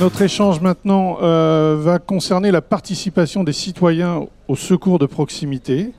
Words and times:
notre 0.00 0.22
échange 0.22 0.62
maintenant 0.62 1.18
euh, 1.20 1.76
va 1.78 1.98
concerner 1.98 2.50
la 2.50 2.62
participation 2.62 3.44
des 3.44 3.52
citoyens 3.52 4.26
au 4.48 4.56
secours 4.56 4.98
de 4.98 5.04
proximité. 5.04 5.92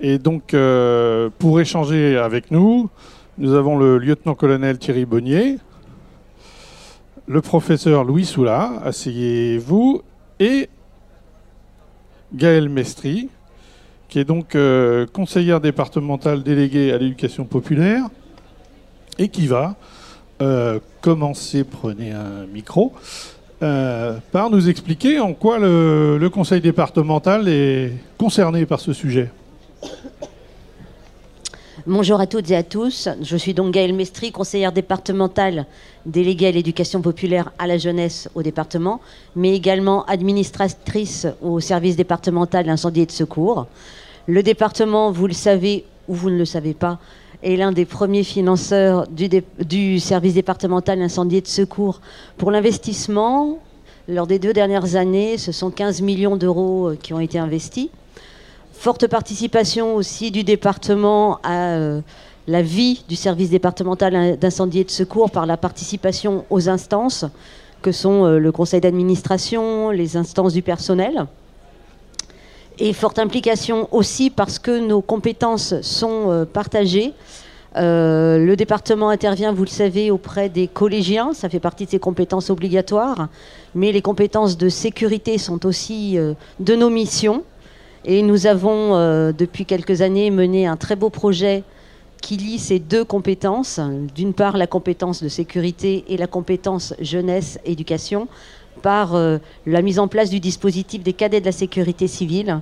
Et 0.00 0.18
donc, 0.18 0.54
euh, 0.54 1.28
pour 1.40 1.60
échanger 1.60 2.16
avec 2.16 2.52
nous, 2.52 2.90
nous 3.38 3.54
avons 3.54 3.76
le 3.76 3.98
lieutenant-colonel 3.98 4.78
Thierry 4.78 5.04
Bonnier, 5.04 5.58
le 7.26 7.40
professeur 7.40 8.04
Louis 8.04 8.24
Soula, 8.24 8.74
asseyez-vous, 8.84 10.02
et 10.38 10.68
Gaëlle 12.32 12.68
Mestri, 12.68 13.30
qui 14.08 14.20
est 14.20 14.24
donc 14.24 14.54
euh, 14.54 15.06
conseillère 15.12 15.60
départementale 15.60 16.44
déléguée 16.44 16.92
à 16.92 16.98
l'éducation 16.98 17.46
populaire 17.46 18.04
et 19.18 19.28
qui 19.28 19.48
va 19.48 19.74
euh, 20.42 20.80
commencer, 21.00 21.62
prenez 21.62 22.10
un 22.10 22.46
micro, 22.52 22.92
euh, 23.62 24.18
par 24.32 24.50
nous 24.50 24.68
expliquer 24.68 25.20
en 25.20 25.34
quoi 25.34 25.58
le, 25.60 26.28
conseil 26.34 26.60
départemental 26.60 27.48
est 27.48 27.92
concerné 28.18 28.66
par 28.66 28.80
ce 28.80 28.92
sujet. 28.92 29.30
Bonjour 31.86 32.20
à 32.20 32.26
toutes 32.26 32.50
et 32.50 32.56
à 32.56 32.64
tous. 32.64 33.08
Je 33.22 33.36
suis 33.36 33.54
donc 33.54 33.72
Gaëlle 33.72 33.94
Mestri, 33.94 34.32
conseillère 34.32 34.72
départementale 34.72 35.66
déléguée 36.06 36.48
à 36.48 36.50
l'éducation 36.50 37.02
populaire 37.02 37.52
à 37.58 37.68
la 37.68 37.78
jeunesse 37.78 38.28
au 38.34 38.42
département, 38.42 39.00
mais 39.36 39.54
également 39.54 40.04
administratrice 40.06 41.28
au 41.40 41.60
service 41.60 41.94
départemental 41.94 42.66
d'incendie 42.66 43.02
et 43.02 43.06
de 43.06 43.12
secours. 43.12 43.66
Le 44.26 44.42
département, 44.42 45.12
vous 45.12 45.28
le 45.28 45.34
savez 45.34 45.84
ou 46.08 46.14
vous 46.14 46.30
ne 46.30 46.38
le 46.38 46.44
savez 46.44 46.74
pas, 46.74 46.98
est 47.42 47.56
l'un 47.56 47.72
des 47.72 47.84
premiers 47.84 48.24
financeurs 48.24 49.06
du, 49.08 50.00
service 50.00 50.34
départemental 50.34 50.98
d'incendie 50.98 51.38
et 51.38 51.40
de 51.40 51.48
secours 51.48 52.00
pour 52.36 52.50
l'investissement. 52.50 53.58
Lors 54.08 54.26
des 54.26 54.38
deux 54.38 54.52
dernières 54.52 54.96
années, 54.96 55.38
ce 55.38 55.52
sont 55.52 55.70
15 55.70 56.02
millions 56.02 56.36
d'euros 56.36 56.90
euh, 56.90 56.98
qui 57.00 57.14
ont 57.14 57.20
été 57.20 57.38
investis. 57.38 57.88
Forte 58.72 59.06
participation 59.06 59.94
aussi 59.94 60.32
du 60.32 60.42
département 60.42 61.38
à 61.44 61.76
euh, 61.76 62.00
la 62.48 62.62
vie 62.62 63.04
du 63.08 63.14
service 63.14 63.50
départemental 63.50 64.36
d'incendie 64.38 64.80
et 64.80 64.84
de 64.84 64.90
secours 64.90 65.30
par 65.30 65.46
la 65.46 65.56
participation 65.56 66.44
aux 66.50 66.68
instances 66.68 67.24
que 67.80 67.92
sont 67.92 68.24
euh, 68.24 68.38
le 68.38 68.50
conseil 68.50 68.80
d'administration, 68.80 69.90
les 69.90 70.16
instances 70.16 70.52
du 70.52 70.62
personnel. 70.62 71.26
Et 72.78 72.92
forte 72.92 73.18
implication 73.18 73.88
aussi 73.92 74.30
parce 74.30 74.58
que 74.58 74.78
nos 74.78 75.02
compétences 75.02 75.80
sont 75.82 76.30
euh, 76.30 76.44
partagées. 76.44 77.12
Euh, 77.76 78.38
le 78.38 78.56
département 78.56 79.08
intervient, 79.08 79.52
vous 79.52 79.64
le 79.64 79.68
savez, 79.68 80.10
auprès 80.10 80.48
des 80.48 80.68
collégiens, 80.68 81.32
ça 81.32 81.48
fait 81.48 81.60
partie 81.60 81.86
de 81.86 81.90
ses 81.90 81.98
compétences 81.98 82.50
obligatoires, 82.50 83.28
mais 83.74 83.92
les 83.92 84.02
compétences 84.02 84.58
de 84.58 84.68
sécurité 84.68 85.38
sont 85.38 85.64
aussi 85.64 86.18
euh, 86.18 86.34
de 86.60 86.74
nos 86.74 86.90
missions. 86.90 87.44
Et 88.04 88.22
nous 88.22 88.48
avons, 88.48 88.96
depuis 89.30 89.64
quelques 89.64 90.02
années, 90.02 90.32
mené 90.32 90.66
un 90.66 90.76
très 90.76 90.96
beau 90.96 91.08
projet 91.08 91.62
qui 92.20 92.36
lie 92.36 92.58
ces 92.58 92.80
deux 92.80 93.04
compétences. 93.04 93.78
D'une 94.16 94.34
part, 94.34 94.56
la 94.56 94.66
compétence 94.66 95.22
de 95.22 95.28
sécurité 95.28 96.04
et 96.08 96.16
la 96.16 96.26
compétence 96.26 96.94
jeunesse-éducation, 97.00 98.26
par 98.82 99.14
euh, 99.14 99.38
la 99.66 99.82
mise 99.82 99.98
en 99.98 100.08
place 100.08 100.30
du 100.30 100.40
dispositif 100.40 101.02
des 101.02 101.12
cadets 101.12 101.40
de 101.40 101.46
la 101.46 101.52
sécurité 101.52 102.08
civile, 102.08 102.60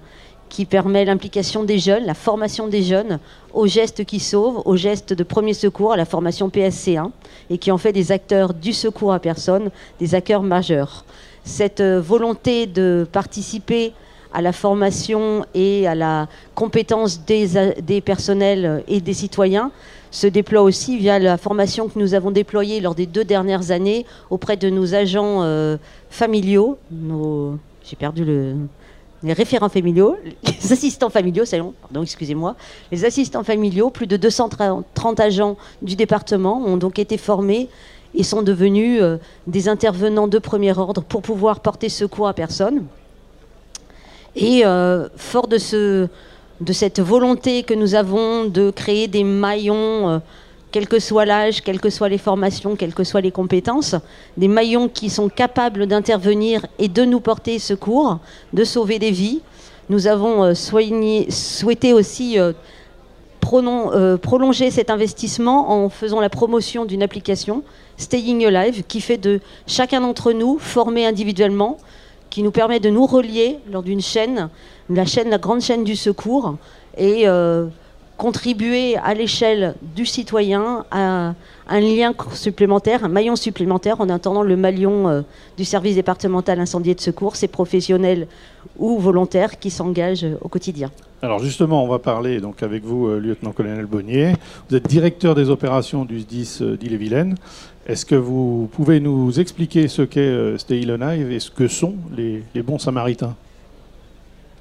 qui 0.48 0.66
permet 0.66 1.04
l'implication 1.04 1.64
des 1.64 1.78
jeunes, 1.78 2.04
la 2.04 2.14
formation 2.14 2.66
des 2.66 2.82
jeunes 2.82 3.20
aux 3.54 3.66
gestes 3.66 4.04
qui 4.04 4.20
sauvent, 4.20 4.62
aux 4.64 4.76
gestes 4.76 5.12
de 5.12 5.22
premier 5.22 5.54
secours, 5.54 5.92
à 5.92 5.96
la 5.96 6.04
formation 6.04 6.48
PSC1, 6.48 7.10
et 7.48 7.58
qui 7.58 7.70
en 7.70 7.78
fait 7.78 7.92
des 7.92 8.12
acteurs 8.12 8.52
du 8.52 8.72
secours 8.72 9.12
à 9.12 9.20
personne, 9.20 9.70
des 9.98 10.14
acteurs 10.14 10.42
majeurs. 10.42 11.04
Cette 11.44 11.80
euh, 11.80 12.00
volonté 12.00 12.66
de 12.66 13.06
participer 13.10 13.92
à 14.32 14.42
la 14.42 14.52
formation 14.52 15.44
et 15.54 15.88
à 15.88 15.94
la 15.94 16.28
compétence 16.54 17.24
des, 17.24 17.74
des 17.82 18.00
personnels 18.00 18.84
et 18.86 19.00
des 19.00 19.14
citoyens 19.14 19.72
se 20.10 20.26
déploie 20.26 20.62
aussi 20.62 20.98
via 20.98 21.18
la 21.18 21.36
formation 21.36 21.88
que 21.88 21.98
nous 21.98 22.14
avons 22.14 22.30
déployée 22.30 22.80
lors 22.80 22.94
des 22.94 23.06
deux 23.06 23.24
dernières 23.24 23.70
années 23.70 24.06
auprès 24.28 24.56
de 24.56 24.68
nos 24.70 24.94
agents 24.94 25.42
euh, 25.42 25.76
familiaux, 26.10 26.78
nos... 26.90 27.58
j'ai 27.84 27.96
perdu 27.96 28.24
le... 28.24 28.56
les 29.22 29.32
référents 29.32 29.68
familiaux, 29.68 30.16
les 30.24 30.72
assistants 30.72 31.10
familiaux, 31.10 31.44
long, 31.52 31.74
pardon, 31.80 32.02
excusez-moi, 32.02 32.56
les 32.90 33.04
assistants 33.04 33.44
familiaux, 33.44 33.90
plus 33.90 34.06
de 34.06 34.16
230 34.16 35.20
agents 35.20 35.56
du 35.82 35.96
département 35.96 36.62
ont 36.64 36.76
donc 36.76 36.98
été 36.98 37.16
formés 37.16 37.68
et 38.14 38.24
sont 38.24 38.42
devenus 38.42 39.00
euh, 39.00 39.18
des 39.46 39.68
intervenants 39.68 40.28
de 40.28 40.38
premier 40.38 40.76
ordre 40.76 41.02
pour 41.02 41.22
pouvoir 41.22 41.60
porter 41.60 41.88
secours 41.88 42.26
à 42.26 42.34
personne. 42.34 42.84
Et 44.36 44.64
euh, 44.64 45.08
fort 45.16 45.48
de, 45.48 45.58
ce, 45.58 46.08
de 46.60 46.72
cette 46.72 47.00
volonté 47.00 47.62
que 47.62 47.74
nous 47.74 47.94
avons 47.94 48.44
de 48.44 48.70
créer 48.70 49.08
des 49.08 49.24
maillons, 49.24 50.08
euh, 50.08 50.18
quel 50.70 50.86
que 50.86 50.98
soit 50.98 51.24
l'âge, 51.24 51.62
quelles 51.62 51.80
que 51.80 51.90
soient 51.90 52.08
les 52.08 52.18
formations, 52.18 52.76
quelles 52.76 52.94
que 52.94 53.02
soient 53.04 53.22
les 53.22 53.30
compétences, 53.30 53.96
des 54.36 54.48
maillons 54.48 54.88
qui 54.88 55.08
sont 55.08 55.28
capables 55.28 55.86
d'intervenir 55.86 56.66
et 56.78 56.88
de 56.88 57.04
nous 57.04 57.20
porter 57.20 57.58
secours, 57.58 58.18
de 58.52 58.64
sauver 58.64 58.98
des 58.98 59.10
vies. 59.10 59.40
Nous 59.88 60.06
avons 60.06 60.44
euh, 60.44 60.54
souhaité 60.54 61.92
aussi 61.94 62.38
euh, 62.38 62.52
prolonger 64.18 64.70
cet 64.70 64.90
investissement 64.90 65.70
en 65.72 65.88
faisant 65.88 66.20
la 66.20 66.28
promotion 66.28 66.84
d'une 66.84 67.02
application, 67.02 67.62
Staying 67.96 68.44
Alive, 68.44 68.84
qui 68.86 69.00
fait 69.00 69.18
de 69.18 69.40
chacun 69.66 70.02
d'entre 70.02 70.32
nous, 70.32 70.58
formé 70.58 71.06
individuellement, 71.06 71.78
qui 72.28 72.42
nous 72.42 72.52
permet 72.52 72.80
de 72.80 72.90
nous 72.90 73.06
relier 73.06 73.58
lors 73.72 73.82
d'une 73.82 74.00
chaîne, 74.00 74.50
la 74.90 75.04
chaîne, 75.06 75.30
la 75.30 75.38
grande 75.38 75.60
chaîne 75.60 75.84
du 75.84 75.96
secours, 75.96 76.56
et 76.96 77.28
euh, 77.28 77.66
contribuer 78.16 78.96
à 78.96 79.14
l'échelle 79.14 79.74
du 79.94 80.04
citoyen 80.04 80.84
à 80.90 81.34
un 81.68 81.80
lien 81.80 82.12
supplémentaire, 82.34 83.04
un 83.04 83.08
maillon 83.08 83.36
supplémentaire 83.36 84.00
en 84.00 84.08
attendant 84.08 84.42
le 84.42 84.56
maillon 84.56 85.08
euh, 85.08 85.22
du 85.56 85.64
service 85.64 85.94
départemental 85.94 86.58
incendie 86.60 86.90
et 86.90 86.94
de 86.94 87.00
secours, 87.00 87.36
ces 87.36 87.48
professionnels 87.48 88.26
ou 88.78 88.98
volontaires 88.98 89.58
qui 89.58 89.70
s'engagent 89.70 90.24
euh, 90.24 90.38
au 90.42 90.48
quotidien. 90.48 90.90
Alors 91.22 91.38
justement, 91.38 91.84
on 91.84 91.88
va 91.88 91.98
parler 91.98 92.40
donc 92.40 92.62
avec 92.62 92.82
vous, 92.82 93.08
lieutenant-colonel 93.08 93.84
Bonnier. 93.84 94.32
Vous 94.68 94.76
êtes 94.76 94.88
directeur 94.88 95.34
des 95.34 95.50
opérations 95.50 96.06
du 96.06 96.20
SDIS 96.20 96.62
d'Ille-et-Vilaine. 96.78 97.36
Est-ce 97.86 98.06
que 98.06 98.14
vous 98.14 98.70
pouvez 98.72 99.00
nous 99.00 99.38
expliquer 99.38 99.86
ce 99.86 100.00
qu'est 100.00 100.56
Stay 100.56 100.90
Alive 100.90 101.30
et 101.30 101.38
ce 101.38 101.50
que 101.50 101.68
sont 101.68 101.96
les 102.16 102.62
bons 102.62 102.78
samaritains? 102.78 103.36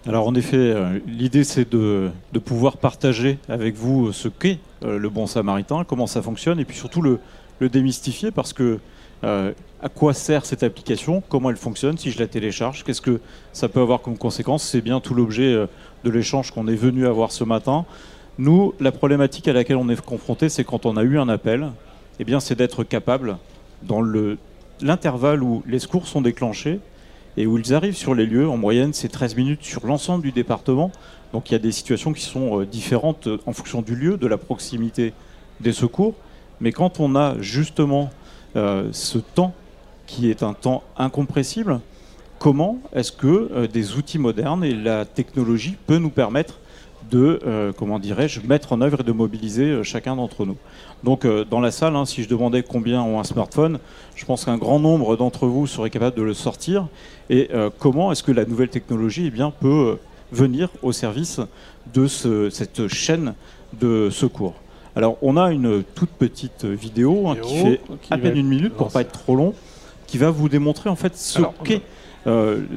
Alors 0.08 0.28
en 0.28 0.36
effet, 0.36 0.58
euh, 0.58 1.00
l'idée 1.08 1.44
c'est 1.44 1.70
de, 1.70 2.10
pouvoir 2.46 2.78
partager 2.78 3.38
avec 3.50 3.76
vous 3.76 4.08
euh, 4.08 4.12
ce 4.14 4.30
qu'est 4.30 4.60
euh, 4.84 4.98
le 4.98 5.10
bon 5.10 5.28
samaritain, 5.28 5.84
comment 5.84 6.08
ça 6.08 6.22
fonctionne, 6.22 6.60
et 6.60 6.66
puis 6.66 6.78
surtout 6.78 7.02
le, 7.02 7.20
démystifier 7.62 8.32
parce 8.32 8.54
que 8.54 8.80
à 9.22 9.90
quoi 9.94 10.14
sert 10.14 10.46
cette 10.46 10.64
application, 10.64 11.22
comment 11.28 11.50
elle 11.50 11.58
fonctionne, 11.58 11.98
si 11.98 12.10
je 12.10 12.20
la 12.20 12.28
télécharge, 12.28 12.86
qu'est-ce 12.86 13.02
que 13.02 13.20
ça 13.52 13.68
peut 13.68 13.82
avoir 13.82 14.02
comme 14.02 14.18
conséquence, 14.18 14.64
c'est 14.64 14.80
bien 14.80 15.02
tout 15.02 15.14
l'objet 15.14 15.68
de 16.06 16.10
l'échange 16.10 16.52
qu'on 16.52 16.70
est 16.70 16.76
venu 16.76 17.06
avoir 17.06 17.34
ce 17.34 17.44
matin. 17.44 17.84
Nous, 18.38 18.74
la 18.80 18.94
problématique 18.94 19.50
à 19.50 19.54
laquelle 19.54 19.76
on 19.76 19.90
est 19.90 20.00
confronté, 20.00 20.48
c'est 20.48 20.64
quand 20.64 20.86
on 20.86 20.96
a 20.96 21.04
eu 21.04 21.20
un 21.20 21.28
appel, 21.28 21.70
eh 22.20 22.24
bien 22.24 22.40
c'est 22.40 22.56
d'être 22.56 22.86
capable, 22.86 23.36
dans 23.84 24.00
le- 24.00 24.38
l'intervalle 24.80 25.44
où 25.44 25.64
les 25.68 25.80
secours 25.80 26.08
sont 26.08 26.22
déclenchés, 26.22 26.80
et 27.40 27.48
où 27.48 27.58
ils 27.58 27.74
arrivent 27.74 27.96
sur 27.96 28.14
les 28.14 28.26
lieux. 28.26 28.48
En 28.48 28.58
moyenne, 28.58 28.94
c'est 28.94 29.08
13 29.08 29.36
minutes 29.36 29.64
sur 29.64 29.88
l'ensemble 29.88 30.24
du 30.24 30.34
département. 30.34 30.92
Donc 31.32 31.50
il 31.50 31.54
y 31.54 31.56
a 31.56 31.60
des 31.60 31.72
situations 31.72 32.12
qui 32.12 32.22
sont 32.22 32.60
euh, 32.60 32.66
différentes 32.66 33.28
euh, 33.28 33.40
en 33.46 33.54
fonction 33.54 33.82
du 33.82 33.96
lieu, 33.96 34.18
de 34.18 34.28
la 34.28 34.38
proximité 34.38 35.14
des 35.62 35.72
secours. 35.72 36.16
Mais 36.60 36.74
quand 36.74 37.00
on 37.00 37.16
a 37.16 37.40
justement 37.40 38.10
euh, 38.58 38.90
ce 38.92 39.20
temps 39.20 39.54
qui 40.06 40.30
est 40.30 40.44
un 40.44 40.54
temps 40.54 40.84
incompressible, 40.98 41.80
comment 42.40 42.80
est-ce 42.94 43.14
que 43.14 43.68
des 43.68 43.96
outils 43.96 44.20
modernes 44.20 44.64
et 44.64 44.74
la 44.74 45.06
technologie 45.06 45.78
peut 45.88 45.98
nous 45.98 46.10
permettre 46.10 46.59
de, 47.10 47.40
euh, 47.46 47.72
comment 47.76 48.00
dirais-je, 48.00 48.42
mettre 48.42 48.74
en 48.74 48.82
œuvre 48.82 49.02
et 49.02 49.04
de 49.04 49.12
mobiliser 49.12 49.64
euh, 49.66 49.84
chacun 49.84 50.16
d'entre 50.16 50.46
nous. 50.46 50.58
Donc 51.04 51.26
euh, 51.26 51.46
dans 51.50 51.60
la 51.60 51.72
salle, 51.72 51.96
hein, 51.96 52.06
si 52.06 52.24
je 52.24 52.30
demandais 52.30 52.64
combien 52.64 53.02
ont 53.02 53.20
un 53.20 53.24
smartphone, 53.24 53.80
je 54.16 54.26
pense 54.26 54.46
qu'un 54.46 54.58
grand 54.58 54.80
nombre 54.80 55.16
d'entre 55.18 55.48
vous 55.48 55.68
seraient 55.68 55.90
capables 55.90 56.16
de 56.18 56.22
le 56.24 56.34
sortir. 56.34 56.88
Et 57.30 57.50
euh, 57.54 57.70
comment 57.80 58.12
est-ce 58.12 58.24
que 58.24 58.32
la 58.32 58.46
nouvelle 58.46 58.70
technologie 58.70 59.26
eh 59.28 59.32
bien, 59.32 59.52
peut 59.52 59.98
venir 60.32 60.70
au 60.84 60.92
service 60.92 61.40
de 61.94 62.08
ce- 62.08 62.50
cette 62.50 62.88
chaîne 62.88 63.34
de 63.80 64.10
secours? 64.10 64.56
Alors 64.96 65.18
on 65.22 65.38
a 65.38 65.52
une 65.52 65.84
toute 65.96 66.10
petite 66.10 66.66
vidéo 66.66 67.30
hein, 67.30 67.38
qui 67.42 67.58
fait 67.60 67.82
à 68.10 68.18
peine 68.18 68.38
une 68.38 68.48
minute 68.48 68.74
pour 68.74 68.92
pas 68.92 69.02
être 69.02 69.12
trop 69.14 69.36
long, 69.36 69.54
qui 70.08 70.18
va 70.18 70.30
vous 70.32 70.50
démontrer 70.50 70.90
en 70.90 70.96
fait 70.96 71.16
ce 71.16 71.42
qu'est 71.64 71.82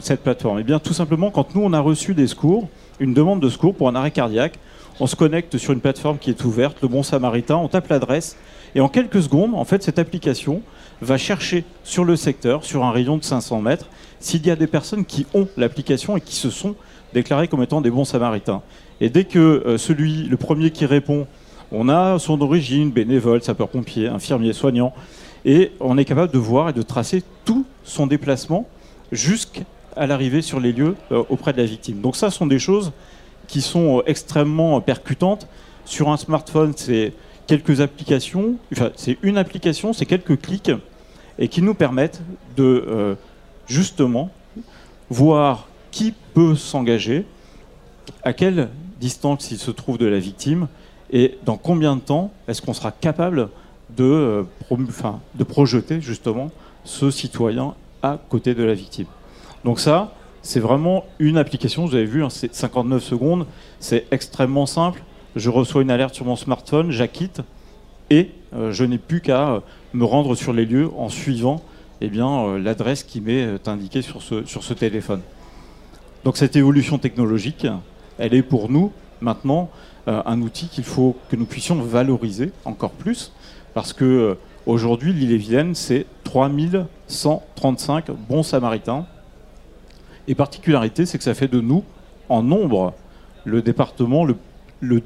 cette 0.00 0.22
plateforme. 0.22 0.60
Et 0.60 0.62
bien 0.62 0.78
tout 0.78 0.92
simplement, 0.92 1.30
quand 1.30 1.54
nous 1.54 1.62
on 1.62 1.72
a 1.72 1.80
reçu 1.80 2.14
des 2.14 2.26
secours, 2.26 2.68
une 3.00 3.14
demande 3.14 3.40
de 3.40 3.48
secours 3.48 3.74
pour 3.74 3.88
un 3.88 3.94
arrêt 3.94 4.10
cardiaque, 4.10 4.58
on 5.00 5.06
se 5.06 5.16
connecte 5.16 5.58
sur 5.58 5.72
une 5.72 5.80
plateforme 5.80 6.18
qui 6.18 6.30
est 6.30 6.44
ouverte, 6.44 6.78
le 6.82 6.88
Bon 6.88 7.02
Samaritain, 7.02 7.56
on 7.56 7.68
tape 7.68 7.88
l'adresse 7.88 8.36
Et 8.74 8.80
en 8.80 8.88
quelques 8.88 9.22
secondes, 9.22 9.54
en 9.54 9.64
fait, 9.64 9.82
cette 9.82 9.98
application 9.98 10.62
va 11.00 11.18
chercher 11.18 11.64
sur 11.82 12.04
le 12.04 12.16
secteur, 12.16 12.64
sur 12.64 12.84
un 12.84 12.92
rayon 12.92 13.16
de 13.16 13.24
500 13.24 13.60
mètres, 13.60 13.88
s'il 14.20 14.46
y 14.46 14.50
a 14.50 14.56
des 14.56 14.66
personnes 14.66 15.04
qui 15.04 15.26
ont 15.34 15.48
l'application 15.56 16.16
et 16.16 16.20
qui 16.20 16.36
se 16.36 16.50
sont 16.50 16.76
déclarées 17.12 17.48
comme 17.48 17.62
étant 17.62 17.80
des 17.80 17.90
bons 17.90 18.04
samaritains. 18.04 18.62
Et 19.00 19.10
dès 19.10 19.24
que 19.24 19.38
euh, 19.38 19.78
celui, 19.78 20.24
le 20.24 20.36
premier 20.36 20.70
qui 20.70 20.86
répond, 20.86 21.26
on 21.72 21.88
a 21.88 22.18
son 22.18 22.40
origine, 22.40 22.90
bénévole, 22.90 23.42
sapeur-pompier, 23.42 24.08
infirmier, 24.08 24.52
soignant, 24.52 24.92
et 25.44 25.72
on 25.80 25.98
est 25.98 26.04
capable 26.04 26.32
de 26.32 26.38
voir 26.38 26.68
et 26.68 26.72
de 26.72 26.82
tracer 26.82 27.22
tout 27.44 27.64
son 27.82 28.06
déplacement 28.06 28.68
jusqu'à 29.10 29.62
l'arrivée 29.96 30.42
sur 30.42 30.60
les 30.60 30.72
lieux 30.72 30.96
euh, 31.10 31.22
auprès 31.28 31.52
de 31.52 31.58
la 31.58 31.64
victime. 31.64 32.00
Donc 32.00 32.16
ça, 32.16 32.30
sont 32.30 32.46
des 32.46 32.58
choses 32.58 32.92
qui 33.46 33.60
sont 33.60 33.98
euh, 33.98 34.02
extrêmement 34.06 34.80
percutantes. 34.80 35.46
Sur 35.84 36.10
un 36.10 36.16
smartphone, 36.16 36.72
c'est 36.76 37.12
quelques 37.46 37.80
applications, 37.80 38.56
enfin, 38.72 38.90
c'est 38.96 39.18
une 39.22 39.36
application, 39.36 39.92
c'est 39.92 40.06
quelques 40.06 40.40
clics, 40.40 40.70
et 41.38 41.48
qui 41.48 41.62
nous 41.62 41.74
permettent 41.74 42.22
de 42.56 42.84
euh, 42.86 43.14
justement 43.66 44.30
voir 45.10 45.68
qui 45.90 46.14
peut 46.34 46.54
s'engager, 46.54 47.26
à 48.22 48.32
quelle 48.32 48.68
distance 49.00 49.50
il 49.50 49.58
se 49.58 49.70
trouve 49.70 49.98
de 49.98 50.06
la 50.06 50.18
victime, 50.18 50.68
et 51.10 51.36
dans 51.44 51.56
combien 51.56 51.96
de 51.96 52.00
temps 52.00 52.32
est-ce 52.48 52.62
qu'on 52.62 52.72
sera 52.72 52.92
capable 52.92 53.50
de 53.90 54.46
projeter 55.46 56.00
justement 56.00 56.50
ce 56.84 57.10
citoyen 57.10 57.74
à 58.02 58.18
côté 58.28 58.54
de 58.54 58.62
la 58.62 58.74
victime. 58.74 59.06
Donc 59.64 59.80
ça, 59.80 60.14
c'est 60.42 60.60
vraiment 60.60 61.04
une 61.18 61.38
application, 61.38 61.86
vous 61.86 61.94
avez 61.94 62.04
vu, 62.04 62.24
hein, 62.24 62.30
c'est 62.30 62.54
59 62.54 63.02
secondes, 63.02 63.46
c'est 63.78 64.06
extrêmement 64.10 64.66
simple. 64.66 65.02
Je 65.36 65.50
reçois 65.50 65.82
une 65.82 65.90
alerte 65.90 66.14
sur 66.14 66.24
mon 66.24 66.36
smartphone, 66.36 66.90
j'acquitte 66.90 67.40
et 68.10 68.30
euh, 68.54 68.72
je 68.72 68.84
n'ai 68.84 68.98
plus 68.98 69.20
qu'à 69.20 69.50
euh, 69.50 69.60
me 69.94 70.04
rendre 70.04 70.34
sur 70.34 70.52
les 70.52 70.66
lieux 70.66 70.90
en 70.96 71.08
suivant 71.08 71.62
eh 72.00 72.08
bien, 72.08 72.58
l'adresse 72.58 73.04
qui 73.04 73.20
m'est 73.20 73.68
indiquée 73.68 74.02
sur 74.02 74.22
ce, 74.22 74.44
sur 74.44 74.64
ce 74.64 74.74
téléphone. 74.74 75.20
Donc 76.24 76.36
cette 76.36 76.56
évolution 76.56 76.98
technologique, 76.98 77.66
elle 78.18 78.34
est 78.34 78.42
pour 78.42 78.68
nous 78.68 78.90
maintenant 79.20 79.70
un 80.08 80.42
outil 80.42 80.66
qu'il 80.66 80.82
faut 80.82 81.16
que 81.30 81.36
nous 81.36 81.44
puissions 81.44 81.76
valoriser 81.76 82.50
encore 82.64 82.90
plus 82.90 83.30
parce 83.74 83.92
que 83.92 84.04
euh, 84.04 84.34
aujourd'hui, 84.66 85.12
l'île 85.12 85.32
et 85.32 85.36
Vilaine, 85.36 85.74
c'est 85.74 86.06
3135 86.24 88.10
bons 88.10 88.42
samaritains. 88.42 89.06
Et 90.28 90.34
particularité, 90.34 91.06
c'est 91.06 91.18
que 91.18 91.24
ça 91.24 91.34
fait 91.34 91.48
de 91.48 91.60
nous, 91.60 91.84
en 92.28 92.42
nombre, 92.42 92.94
le 93.44 93.62
département 93.62 94.24
le, 94.24 94.36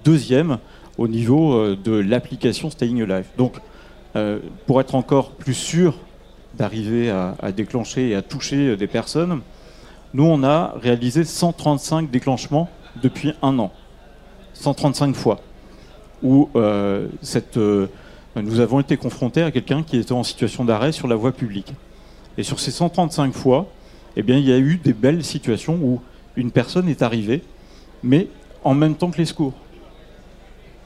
deuxième 0.05 0.59
au 0.99 1.09
niveau 1.09 1.55
euh, 1.55 1.77
de 1.83 1.93
l'application 1.93 2.71
Staying 2.71 3.03
Alive. 3.03 3.27
Donc, 3.37 3.55
euh, 4.15 4.39
pour 4.67 4.81
être 4.81 4.95
encore 4.95 5.33
plus 5.33 5.55
sûr 5.55 5.95
d'arriver 6.55 7.11
à, 7.11 7.53
déclencher 7.53 8.09
et 8.11 8.15
à 8.15 8.23
toucher 8.23 8.77
des 8.79 8.87
personnes, 8.87 9.43
nous, 10.15 10.25
on 10.25 10.43
a 10.43 10.75
réalisé 10.81 11.25
135 11.25 12.11
déclenchements 12.11 12.71
depuis 13.03 13.35
un 13.43 13.59
an. 13.59 13.73
135 14.55 15.15
fois. 15.15 15.41
Où 16.23 16.49
nous 18.43 18.61
avons 18.61 18.81
été 18.81 18.97
confrontés 18.97 19.43
à 19.43 19.51
quelqu'un 19.51 19.83
qui 19.83 19.99
était 19.99 20.12
en 20.12 20.23
situation 20.23 20.65
d'arrêt 20.65 20.93
sur 20.93 21.09
la 21.09 21.17
voie 21.17 21.33
publique. 21.33 21.75
Et 22.39 22.43
sur 22.43 22.61
ces 22.61 22.71
135 22.71 23.35
fois, 23.35 23.67
eh 24.17 24.23
bien, 24.23 24.39
il 24.39 24.49
y 24.49 24.53
a 24.53 24.59
eu 24.59 24.81
des 24.83 24.93
belles 24.93 25.25
situations 25.25 25.79
où 25.81 26.01
une 26.37 26.51
personne 26.51 26.89
est 26.89 27.03
arrivée, 27.03 27.43
mais 28.03 28.29
en 28.65 28.75
même 28.75 28.95
temps 28.95 29.11
que 29.11 29.19
les 29.19 29.27
secours. 29.27 29.55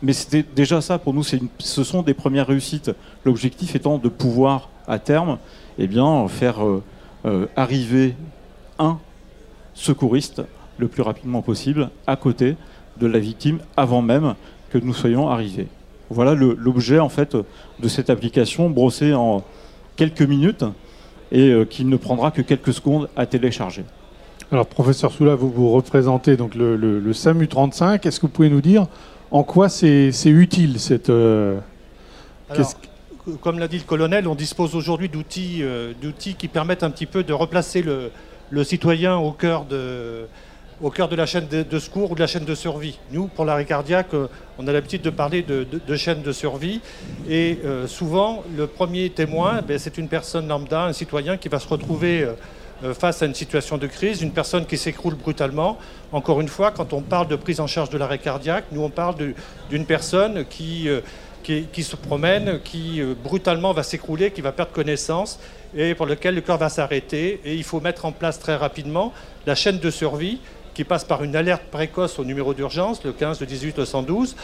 Mais 0.03 0.13
c'était 0.13 0.43
déjà 0.43 0.81
ça 0.81 0.99
pour 0.99 1.15
nous, 1.15 1.23
ce 1.23 1.85
sont 1.85 2.03
des 2.03 2.15
premières 2.15 2.47
réussites. 2.47 2.91
L'objectif 3.25 3.77
étant 3.77 3.99
de 3.99 4.09
pouvoir, 4.09 4.71
à 4.89 4.99
terme, 4.99 5.39
eh 5.79 5.87
bien, 5.87 6.27
faire 6.29 6.65
euh, 6.65 6.83
euh, 7.27 7.47
arriver 7.55 8.15
un 8.79 8.99
secouriste 9.75 10.43
le 10.79 10.89
plus 10.89 11.03
rapidement 11.03 11.43
possible 11.43 11.91
à 12.07 12.17
côté 12.17 12.57
de 12.99 13.07
la 13.07 13.19
victime 13.19 13.61
avant 13.77 14.03
même 14.03 14.35
que 14.71 14.79
nous 14.79 14.95
soyons 14.95 15.29
arrivés. 15.29 15.69
Voilà 16.09 16.35
l'objet 16.35 16.99
en 16.99 17.09
fait 17.09 17.37
de 17.37 17.89
cette 17.89 18.11
application 18.11 18.69
brossée 18.69 19.15
en 19.15 19.45
quelques 19.97 20.23
minutes 20.23 20.65
et 21.33 21.51
euh, 21.51 21.65
qui 21.65 21.85
ne 21.85 21.97
prendra 21.97 22.31
que 22.31 22.43
quelques 22.43 22.73
secondes 22.73 23.09
à 23.17 23.27
télécharger. 23.27 23.85
Alors 24.53 24.67
professeur 24.67 25.13
Soula, 25.13 25.35
vous 25.35 25.51
vous 25.51 25.71
représentez 25.71 26.37
donc 26.37 26.55
le, 26.55 27.13
SAMU 27.13 27.47
35. 27.47 28.05
Est-ce 28.05 28.19
que 28.19 28.27
vous 28.27 28.33
pouvez 28.33 28.51
nous 28.51 28.61
dire 28.61 28.87
en 29.31 29.45
quoi 29.45 29.69
c'est 29.69 30.11
utile 30.25 30.81
cette 30.81 31.09
euh, 31.11 31.59
comme 33.43 33.61
l'a 33.61 33.69
dit 33.69 33.79
le 33.79 33.85
colonel, 33.85 34.27
on 34.27 34.35
dispose 34.35 34.75
aujourd'hui 34.75 35.09
d'outils 35.09 35.59
euh, 35.61 35.93
d'outils 36.03 36.35
qui 36.35 36.49
permettent 36.49 36.83
un 36.83 36.91
petit 36.91 37.07
peu 37.07 37.23
de 37.23 37.33
replacer 37.33 37.81
le, 37.81 38.11
le 38.51 38.65
citoyen 38.65 39.19
au 39.19 39.31
cœur 39.31 39.67
de, 39.67 40.27
au 40.83 40.91
cœur 40.91 41.09
de 41.09 41.17
la 41.17 41.27
chaîne 41.27 41.47
de, 41.47 41.79
secours 41.79 42.13
ou 42.13 42.15
de 42.15 42.21
la 42.21 42.27
chaîne 42.27 42.45
de 42.45 42.55
survie. 42.55 42.99
Nous, 43.13 43.27
pour 43.27 43.45
l'arrêt 43.45 43.65
cardiaque, 43.65 44.15
euh, 44.15 44.29
on 44.59 44.67
a 44.67 44.73
l'habitude 44.73 45.03
de 45.03 45.11
parler 45.11 45.43
de, 45.43 45.97
chaîne 45.97 46.23
de 46.23 46.33
survie. 46.33 46.81
Et 47.29 47.59
euh, 47.65 47.87
souvent, 47.87 48.43
le 48.57 48.67
premier 48.67 49.11
témoin, 49.11 49.61
ben, 49.63 49.79
c'est 49.79 49.99
une 49.99 50.09
personne 50.09 50.49
lambda, 50.49 50.85
un 50.85 50.93
citoyen 50.93 51.37
qui 51.37 51.49
va 51.49 51.59
se 51.59 51.69
retrouver 51.69 52.23
euh, 52.83 52.95
face 52.95 53.23
à 53.23 53.27
une 53.27 53.35
situation 53.35 53.77
de 53.77 53.87
crise, 53.87 54.23
une 54.23 54.33
personne 54.33 54.65
qui 54.65 54.79
s'écroule 54.79 55.15
brutalement. 55.15 55.79
Encore 56.13 56.41
une 56.41 56.49
fois, 56.49 56.71
quand 56.71 56.93
on 56.95 57.03
parle 57.03 57.29
de 57.29 57.37
prise 57.37 57.61
en 57.61 57.67
charge 57.67 57.91
de 57.91 57.99
l'arrêt 57.99 58.19
cardiaque, 58.19 58.65
nous, 58.73 58.83
on 58.83 58.91
parle 58.91 59.17
d'une 59.71 59.87
personne 59.87 60.45
qui... 60.47 60.89
Qui, 61.43 61.83
se 61.83 61.97
promène, 61.97 62.61
qui 62.63 63.03
brutalement 63.25 63.73
va 63.73 63.83
s'écrouler, 63.83 64.31
qui 64.31 64.41
va 64.41 64.53
perdre 64.53 64.71
connaissance 64.71 65.41
et 65.75 65.97
pour 65.97 66.07
lequel 66.07 66.37
le 66.37 66.43
corps 66.43 66.59
va 66.59 66.69
s'arrêter. 66.69 67.41
Et 67.45 67.57
il 67.57 67.65
faut 67.65 67.81
mettre 67.81 68.05
en 68.05 68.13
place 68.13 68.39
très 68.39 68.55
rapidement 68.55 69.13
la 69.47 69.57
chaîne 69.57 69.81
de 69.81 69.91
survie 69.91 70.39
qui 70.81 70.85
passe 70.85 71.05
par 71.05 71.23
une 71.23 71.37
alerte 71.37 71.65
précoce 71.71 72.19
au 72.19 72.25
numéro 72.25 72.55
d'urgence, 72.55 73.05
le 73.05 73.13
15, 73.13 73.39
le 73.39 73.45
18, 73.47 73.77
le 73.77 73.85
112, 73.85 74.35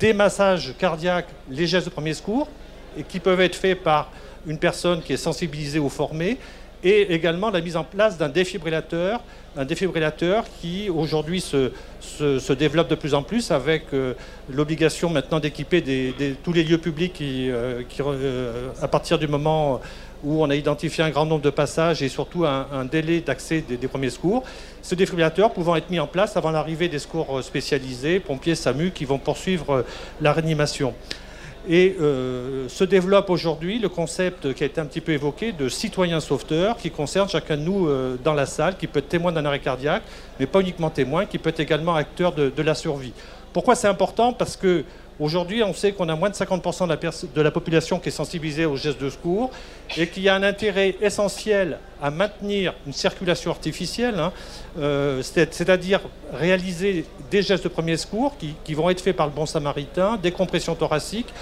des 0.00 0.14
massages 0.14 0.72
cardiaques, 0.78 1.28
les 1.50 1.66
gestes 1.66 1.88
de 1.88 1.92
premier 1.92 2.14
secours, 2.14 2.48
et 2.96 3.02
qui 3.02 3.20
peuvent 3.20 3.42
être 3.42 3.56
faits 3.56 3.82
par 3.82 4.10
une 4.46 4.56
personne 4.56 5.02
qui 5.02 5.12
est 5.12 5.18
sensibilisée 5.18 5.78
ou 5.78 5.90
formée, 5.90 6.38
et 6.82 7.12
également 7.12 7.50
la 7.50 7.60
mise 7.60 7.76
en 7.76 7.84
place 7.84 8.16
d'un 8.16 8.30
défibrillateur, 8.30 9.20
un 9.54 9.66
défibrillateur 9.66 10.44
qui 10.62 10.88
aujourd'hui 10.88 11.42
se, 11.42 12.52
développe 12.54 12.88
de 12.88 12.94
plus 12.94 13.12
en 13.12 13.22
plus 13.22 13.50
avec 13.50 13.84
euh, 13.92 14.14
l'obligation 14.50 15.10
maintenant 15.10 15.40
d'équiper 15.40 16.14
tous 16.42 16.52
les 16.54 16.64
lieux 16.64 16.78
publics 16.78 17.18
euh, 17.20 17.82
euh, 18.00 18.68
à 18.80 18.88
partir 18.88 19.18
du 19.18 19.28
moment 19.28 19.82
où 20.24 20.42
on 20.42 20.50
a 20.50 20.54
identifié 20.54 21.04
un 21.04 21.10
grand 21.10 21.26
nombre 21.26 21.42
de 21.42 21.50
passages 21.50 22.02
et 22.02 22.08
surtout 22.08 22.44
un, 22.44 22.84
délai 22.84 23.20
d'accès 23.20 23.62
des, 23.62 23.88
premiers 23.88 24.10
secours. 24.10 24.42
Ce 24.82 24.94
défibrillateur 24.94 25.52
pouvant 25.52 25.76
être 25.76 25.90
mis 25.90 26.00
en 26.00 26.06
place 26.06 26.36
avant 26.36 26.50
l'arrivée 26.50 26.88
des 26.88 26.98
secours 26.98 27.42
spécialisés, 27.42 28.20
pompiers, 28.20 28.54
SAMU, 28.54 28.90
qui 28.90 29.04
vont 29.04 29.18
poursuivre 29.18 29.84
la 30.20 30.32
réanimation. 30.32 30.94
Et 31.68 31.96
euh, 32.00 32.68
se 32.68 32.84
développe 32.84 33.28
aujourd'hui 33.28 33.80
le 33.80 33.88
concept 33.88 34.54
qui 34.54 34.62
a 34.62 34.66
été 34.66 34.80
un 34.80 34.86
petit 34.86 35.00
peu 35.00 35.12
évoqué 35.12 35.50
de 35.50 35.68
citoyen 35.68 36.20
sauveteur, 36.20 36.76
qui 36.76 36.92
concerne 36.92 37.28
chacun 37.28 37.56
de 37.56 37.62
nous 37.62 37.88
euh, 37.88 38.16
dans 38.22 38.34
la 38.34 38.46
salle, 38.46 38.76
qui 38.76 38.86
peut 38.86 39.00
être 39.00 39.08
témoin 39.08 39.32
d'un 39.32 39.44
arrêt 39.44 39.58
cardiaque, 39.58 40.04
mais 40.38 40.46
pas 40.46 40.60
uniquement 40.60 40.90
témoin, 40.90 41.26
qui 41.26 41.38
peut 41.38 41.50
être 41.50 41.58
également 41.58 41.96
acteur 41.96 42.32
de 42.32 42.62
la 42.62 42.74
survie. 42.76 43.12
Pourquoi 43.56 43.74
c'est 43.74 43.88
important? 43.88 44.34
Parce 44.34 44.54
que 44.54 44.84
Aujourd'hui, 45.18 45.62
on 45.62 45.72
sait 45.72 45.92
qu'on 45.92 46.10
a 46.10 46.14
moins 46.14 46.28
de 46.28 46.34
50% 46.34 46.86
de 47.34 47.40
la, 47.40 47.50
population 47.50 47.98
qui 47.98 48.10
est 48.10 48.12
sensibilisée 48.12 48.66
aux 48.66 48.76
gestes 48.76 49.00
de 49.00 49.08
secours 49.08 49.50
et 49.96 50.08
qu'il 50.08 50.22
y 50.22 50.28
a 50.28 50.34
un 50.34 50.42
intérêt 50.42 50.94
essentiel 51.00 51.78
à 52.02 52.10
maintenir 52.10 52.74
une 52.86 52.92
circulation 52.92 53.50
artificielle, 53.50 54.18
hein, 54.18 54.32
euh, 54.78 55.22
c'est-à-dire 55.22 56.02
réaliser 56.34 57.06
des 57.30 57.40
gestes 57.40 57.64
de 57.64 57.68
premier 57.68 57.96
secours 57.96 58.34
qui, 58.36 58.74
vont 58.74 58.90
être 58.90 59.00
faits 59.00 59.16
par 59.16 59.26
le 59.26 59.32
bon 59.32 59.46
samaritain, 59.46 60.18
des 60.18 60.32
compressions 60.32 60.74
thoraciques, 60.74 61.32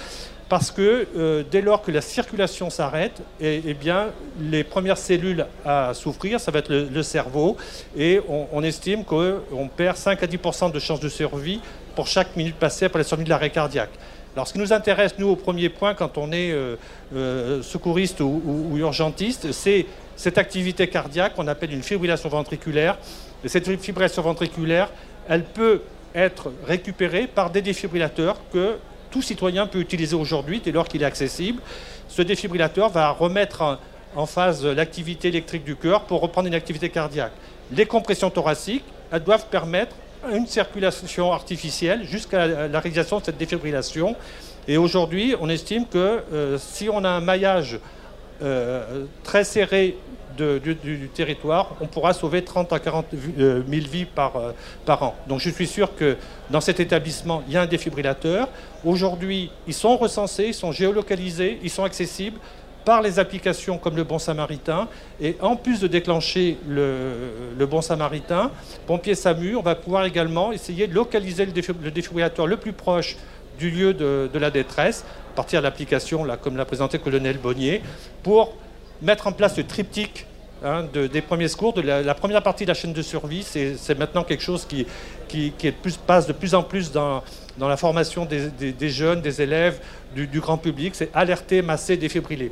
parce 0.47 0.71
que 0.71 1.07
euh, 1.17 1.43
dès 1.51 1.61
lors 1.61 1.81
que 1.81 1.91
la 1.91 2.01
circulation 2.01 2.69
s'arrête, 2.69 3.21
eh, 3.41 3.61
eh, 3.65 3.73
bien, 3.73 4.11
les 4.39 4.63
premières 4.63 4.97
cellules 4.97 5.45
à 5.65 5.93
souffrir, 5.93 6.39
ça 6.39 6.51
va 6.51 6.59
être 6.59 6.71
le, 6.71 7.03
cerveau, 7.03 7.57
et 7.97 8.21
on, 8.29 8.47
on 8.53 8.63
estime 8.63 9.03
qu'on 9.03 9.67
perd 9.75 9.97
5 9.97 10.23
à 10.23 10.27
10% 10.27 10.71
de 10.71 10.79
chances 10.79 11.01
de 11.01 11.09
survie 11.09 11.59
pour 11.95 12.07
chaque 12.07 12.35
minute 12.35 12.55
passée 12.55 12.85
après 12.85 12.99
la 12.99 13.05
survie 13.05 13.23
de 13.23 13.29
l'arrêt 13.29 13.49
cardiaque. 13.49 13.91
Alors, 14.35 14.47
ce 14.47 14.53
qui 14.53 14.59
nous 14.59 14.73
intéresse, 14.73 15.15
nous, 15.17 15.29
au 15.29 15.37
premier 15.37 15.69
point, 15.69 15.93
quand 15.93 16.17
on 16.17 16.31
est 16.33 16.51
euh, 16.51 16.75
euh, 17.15 17.63
secouriste 17.63 18.19
ou, 18.19 18.73
urgentiste, 18.75 19.53
c'est 19.53 19.85
cette 20.17 20.37
activité 20.37 20.89
cardiaque 20.89 21.35
qu'on 21.35 21.47
appelle 21.47 21.71
une 21.71 21.83
fibrillation 21.83 22.27
ventriculaire. 22.27 22.97
Et 23.45 23.47
cette 23.47 23.65
fibrillation 23.81 24.21
ventriculaire, 24.21 24.89
elle 25.29 25.43
peut 25.43 25.81
être 26.13 26.51
récupérée 26.67 27.27
par 27.27 27.49
des 27.49 27.61
défibrillateurs 27.61 28.37
que 28.51 28.75
tout 29.09 29.21
citoyen 29.21 29.67
peut 29.67 29.79
utiliser 29.79 30.15
aujourd'hui 30.15 30.61
dès 30.63 30.73
lors 30.73 30.87
qu'il 30.87 31.01
est 31.01 31.05
accessible. 31.05 31.61
Ce 32.09 32.21
défibrillateur 32.21 32.89
va 32.89 33.11
remettre 33.11 33.79
en 34.17 34.25
phase 34.25 34.65
l'activité 34.65 35.29
électrique 35.29 35.63
du 35.63 35.77
cœur 35.77 36.01
pour 36.03 36.19
reprendre 36.19 36.47
une 36.47 36.55
activité 36.55 36.89
cardiaque. 36.89 37.31
Les 37.71 37.85
compressions 37.85 38.29
thoraciques, 38.29 38.83
elles 39.11 39.23
doivent 39.23 39.47
permettre 39.47 39.95
une 40.31 40.47
circulation 40.47 41.31
artificielle 41.31 42.05
jusqu'à 42.05 42.47
la 42.47 42.79
réalisation 42.79 43.19
de 43.19 43.25
cette 43.25 43.37
défibrillation. 43.37 44.15
Et 44.67 44.77
aujourd'hui, 44.77 45.35
on 45.39 45.49
estime 45.49 45.85
que 45.85 46.23
euh, 46.33 46.57
si 46.57 46.89
on 46.89 47.03
a 47.03 47.09
un 47.09 47.21
maillage 47.21 47.79
euh, 48.41 49.05
très 49.23 49.43
serré 49.43 49.97
du, 50.37 51.09
territoire, 51.13 51.75
on 51.79 51.87
pourra 51.87 52.11
sauver 52.11 52.43
30 52.43 52.73
à 52.73 52.79
40 52.79 53.05
000 53.37 53.63
vies 53.89 54.03
par, 54.03 54.33
par 54.85 55.01
an. 55.01 55.15
Donc 55.29 55.39
je 55.39 55.49
suis 55.49 55.67
sûr 55.67 55.95
que 55.95 56.17
dans 56.49 56.59
cet 56.59 56.81
établissement, 56.81 57.41
il 57.47 57.53
y 57.53 57.57
a 57.57 57.61
un 57.61 57.67
défibrillateur. 57.67 58.49
Aujourd'hui, 58.83 59.49
ils 59.65 59.73
sont 59.73 59.95
recensés, 59.95 60.47
ils 60.47 60.53
sont 60.53 60.73
géolocalisés, 60.73 61.59
ils 61.63 61.69
sont 61.69 61.85
accessibles 61.85 62.39
par 62.85 63.01
les 63.01 63.19
applications 63.19 63.77
comme 63.77 63.97
le 63.97 64.03
Bon 64.03 64.19
Samaritain. 64.19 64.87
Et 65.19 65.35
en 65.41 65.55
plus 65.55 65.81
de 65.81 65.87
déclencher 65.87 66.57
le, 66.69 67.65
Bon 67.65 67.81
Samaritain, 67.81 68.51
Pompier 68.85 69.15
SAMU, 69.15 69.55
on 69.55 69.61
va 69.61 69.75
pouvoir 69.75 70.05
également 70.05 70.51
essayer 70.51 70.87
de 70.87 70.93
localiser 70.93 71.45
le, 71.45 71.91
défibrillateur 71.91 72.47
le 72.47 72.57
plus 72.57 72.73
proche 72.73 73.17
du 73.57 73.71
lieu 73.71 73.93
de, 73.93 74.37
la 74.37 74.51
détresse, 74.51 75.03
à 75.33 75.35
partir 75.35 75.59
de 75.59 75.63
l'application, 75.63 76.25
comme 76.41 76.55
l'a 76.55 76.65
présenté 76.65 76.97
le 76.97 77.03
colonel 77.03 77.37
Bonnier, 77.37 77.81
pour 78.21 78.53
mettre 79.01 79.27
en 79.27 79.31
place 79.31 79.57
le 79.57 79.63
triptyque 79.63 80.27
hein, 80.63 80.85
des 80.93 81.21
premiers 81.21 81.47
secours. 81.47 81.73
De 81.73 81.81
la, 81.81 82.13
première 82.13 82.43
partie 82.43 82.65
de 82.65 82.69
la 82.69 82.75
chaîne 82.75 82.93
de 82.93 83.01
survie, 83.01 83.43
c'est 83.43 83.97
maintenant 83.97 84.23
quelque 84.23 84.43
chose 84.43 84.65
qui, 84.65 84.85
qui, 85.27 85.53
passe 86.05 86.27
de 86.27 86.33
plus 86.33 86.53
en 86.53 86.61
plus 86.61 86.91
dans, 86.91 87.23
la 87.57 87.77
formation 87.77 88.25
des, 88.25 88.89
jeunes, 88.89 89.21
des 89.21 89.41
élèves, 89.41 89.79
du, 90.13 90.27
du 90.27 90.39
grand 90.39 90.57
public. 90.57 90.93
C'est 90.93 91.09
alerter, 91.13 91.61
masser, 91.61 91.97
défibriller. 91.97 92.51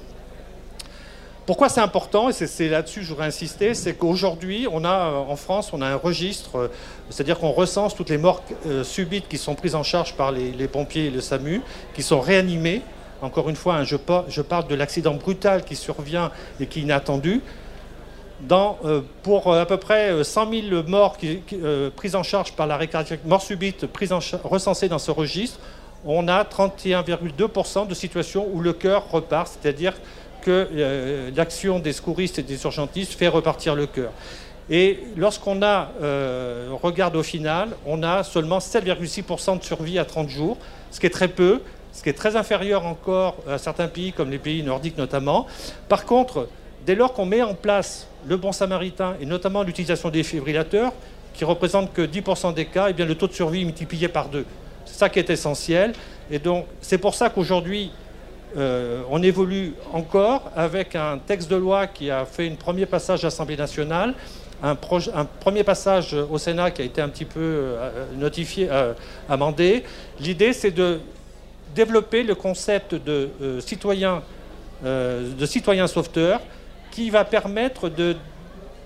Pourquoi 1.45 1.67
c'est 1.67 1.81
important, 1.81 2.29
et 2.29 2.33
c'est 2.33 2.69
là-dessus 2.69 3.01
que 3.01 3.05
je 3.05 3.09
voudrais 3.09 3.25
insister, 3.25 3.73
c'est 3.73 3.95
qu'aujourd'hui, 3.95 4.65
on 4.71 4.85
a 4.85 5.09
euh, 5.09 5.15
en 5.17 5.35
France, 5.35 5.71
on 5.73 5.81
a 5.81 5.87
un 5.87 5.97
registre, 5.97 6.57
euh, 6.57 6.67
c'est-à-dire 7.09 7.37
qu'on 7.37 7.51
recense 7.51 7.95
toutes 7.95 8.09
les 8.09 8.17
morts 8.17 8.41
euh, 8.65 8.85
subites 8.85 9.27
qui 9.27 9.37
sont 9.37 9.53
prises 9.53 9.75
en 9.75 9.83
charge 9.83 10.15
par 10.15 10.31
les, 10.31 10.67
pompiers 10.69 11.07
et 11.07 11.09
le 11.09 11.19
SAMU, 11.19 11.61
qui 11.93 12.01
sont 12.01 12.21
réanimées. 12.21 12.81
Encore 13.21 13.49
une 13.49 13.57
fois, 13.57 13.75
hein, 13.75 13.83
je, 13.83 14.41
parle 14.41 14.67
de 14.69 14.75
l'accident 14.75 15.15
brutal 15.15 15.65
qui 15.65 15.75
survient 15.75 16.31
et 16.61 16.65
qui 16.65 16.79
est 16.79 16.83
inattendu. 16.83 17.41
Pour 19.21 19.53
à 19.53 19.65
peu 19.65 19.77
près 19.77 20.23
100 20.23 20.51
000 20.69 20.83
morts 20.87 21.17
prises 21.95 22.15
en 22.15 22.23
charge 22.23 22.53
par 22.53 22.67
l'arrêt 22.67 22.87
cardiaque, 22.87 23.21
morts 23.25 23.41
subites 23.41 23.85
recensées 24.43 24.89
dans 24.89 24.99
ce 24.99 25.11
registre, 25.11 25.59
on 26.05 26.27
a 26.27 26.43
31,2% 26.43 27.87
de 27.87 27.93
situations 27.93 28.47
où 28.51 28.59
le 28.59 28.73
cœur 28.73 29.09
repart, 29.09 29.47
c'est-à-dire 29.47 29.93
que 30.43 30.67
euh, 30.75 31.31
l'action 31.35 31.79
des 31.79 31.93
secouristes 31.93 32.39
et 32.39 32.43
des 32.43 32.63
urgentistes 32.63 33.13
fait 33.13 33.27
repartir 33.27 33.75
le 33.75 33.87
cœur. 33.87 34.11
Et 34.69 34.99
lorsqu'on 35.17 35.61
a, 35.61 35.91
euh, 36.01 36.69
regarde 36.81 37.15
au 37.15 37.23
final, 37.23 37.69
on 37.85 38.03
a 38.03 38.23
seulement 38.23 38.59
7,6% 38.59 39.59
de 39.59 39.63
survie 39.63 39.99
à 39.99 40.05
30 40.05 40.29
jours, 40.29 40.57
ce 40.91 40.99
qui 40.99 41.05
est 41.05 41.09
très 41.09 41.27
peu, 41.27 41.61
ce 41.91 42.03
qui 42.03 42.09
est 42.09 42.13
très 42.13 42.35
inférieur 42.35 42.85
encore 42.85 43.35
à 43.49 43.57
certains 43.57 43.87
pays, 43.87 44.13
comme 44.13 44.31
les 44.31 44.37
pays 44.37 44.63
nordiques 44.63 44.97
notamment. 44.97 45.47
Par 45.89 46.05
contre, 46.05 46.47
dès 46.85 46.95
lors 46.95 47.13
qu'on 47.13 47.25
met 47.25 47.41
en 47.41 47.55
place 47.55 48.07
le 48.27 48.37
bon 48.37 48.51
samaritain, 48.51 49.15
et 49.19 49.25
notamment 49.25 49.63
l'utilisation 49.63 50.09
des 50.09 50.23
fibrillateurs, 50.23 50.93
qui 51.33 51.45
représentent 51.45 51.93
que 51.93 52.01
10% 52.01 52.53
des 52.53 52.65
cas, 52.65 52.87
et 52.87 52.91
eh 52.91 52.93
bien 52.93 53.05
le 53.05 53.15
taux 53.15 53.27
de 53.27 53.33
survie 53.33 53.61
est 53.61 53.65
multiplié 53.65 54.07
par 54.07 54.29
deux. 54.29 54.45
C'est 54.85 54.97
ça 54.97 55.09
qui 55.09 55.19
est 55.19 55.29
essentiel. 55.29 55.93
Et 56.31 56.39
donc, 56.39 56.65
c'est 56.81 56.97
pour 56.97 57.15
ça 57.15 57.29
qu'aujourd'hui, 57.29 57.91
euh, 58.55 59.01
on 59.09 59.23
évolue 59.23 59.73
encore 59.91 60.51
avec 60.55 60.95
un 60.95 61.17
texte 61.17 61.49
de 61.49 61.55
loi 61.55 61.87
qui 61.87 62.11
a 62.11 62.25
fait 62.25 62.47
un 62.47 62.55
premier 62.55 62.85
passage 62.85 63.23
à 63.23 63.27
l'Assemblée 63.27 63.57
nationale, 63.57 64.13
un, 64.61 64.75
premier 64.75 65.63
passage 65.63 66.13
au 66.13 66.37
Sénat 66.37 66.71
qui 66.71 66.81
a 66.81 66.85
été 66.85 67.01
un 67.01 67.09
petit 67.09 67.25
peu 67.25 67.39
euh, 67.39 68.05
notifié, 68.15 68.67
euh, 68.71 68.93
amendé. 69.27 69.83
L'idée, 70.19 70.53
c'est 70.53 70.71
de 70.71 70.99
développer 71.75 72.23
le 72.23 72.35
concept 72.35 72.93
de 72.93 73.29
citoyen, 73.59 74.21
de 74.83 75.45
sauveteur 75.87 76.39
qui 76.91 77.09
va 77.09 77.25
permettre 77.25 77.89
de 77.89 78.15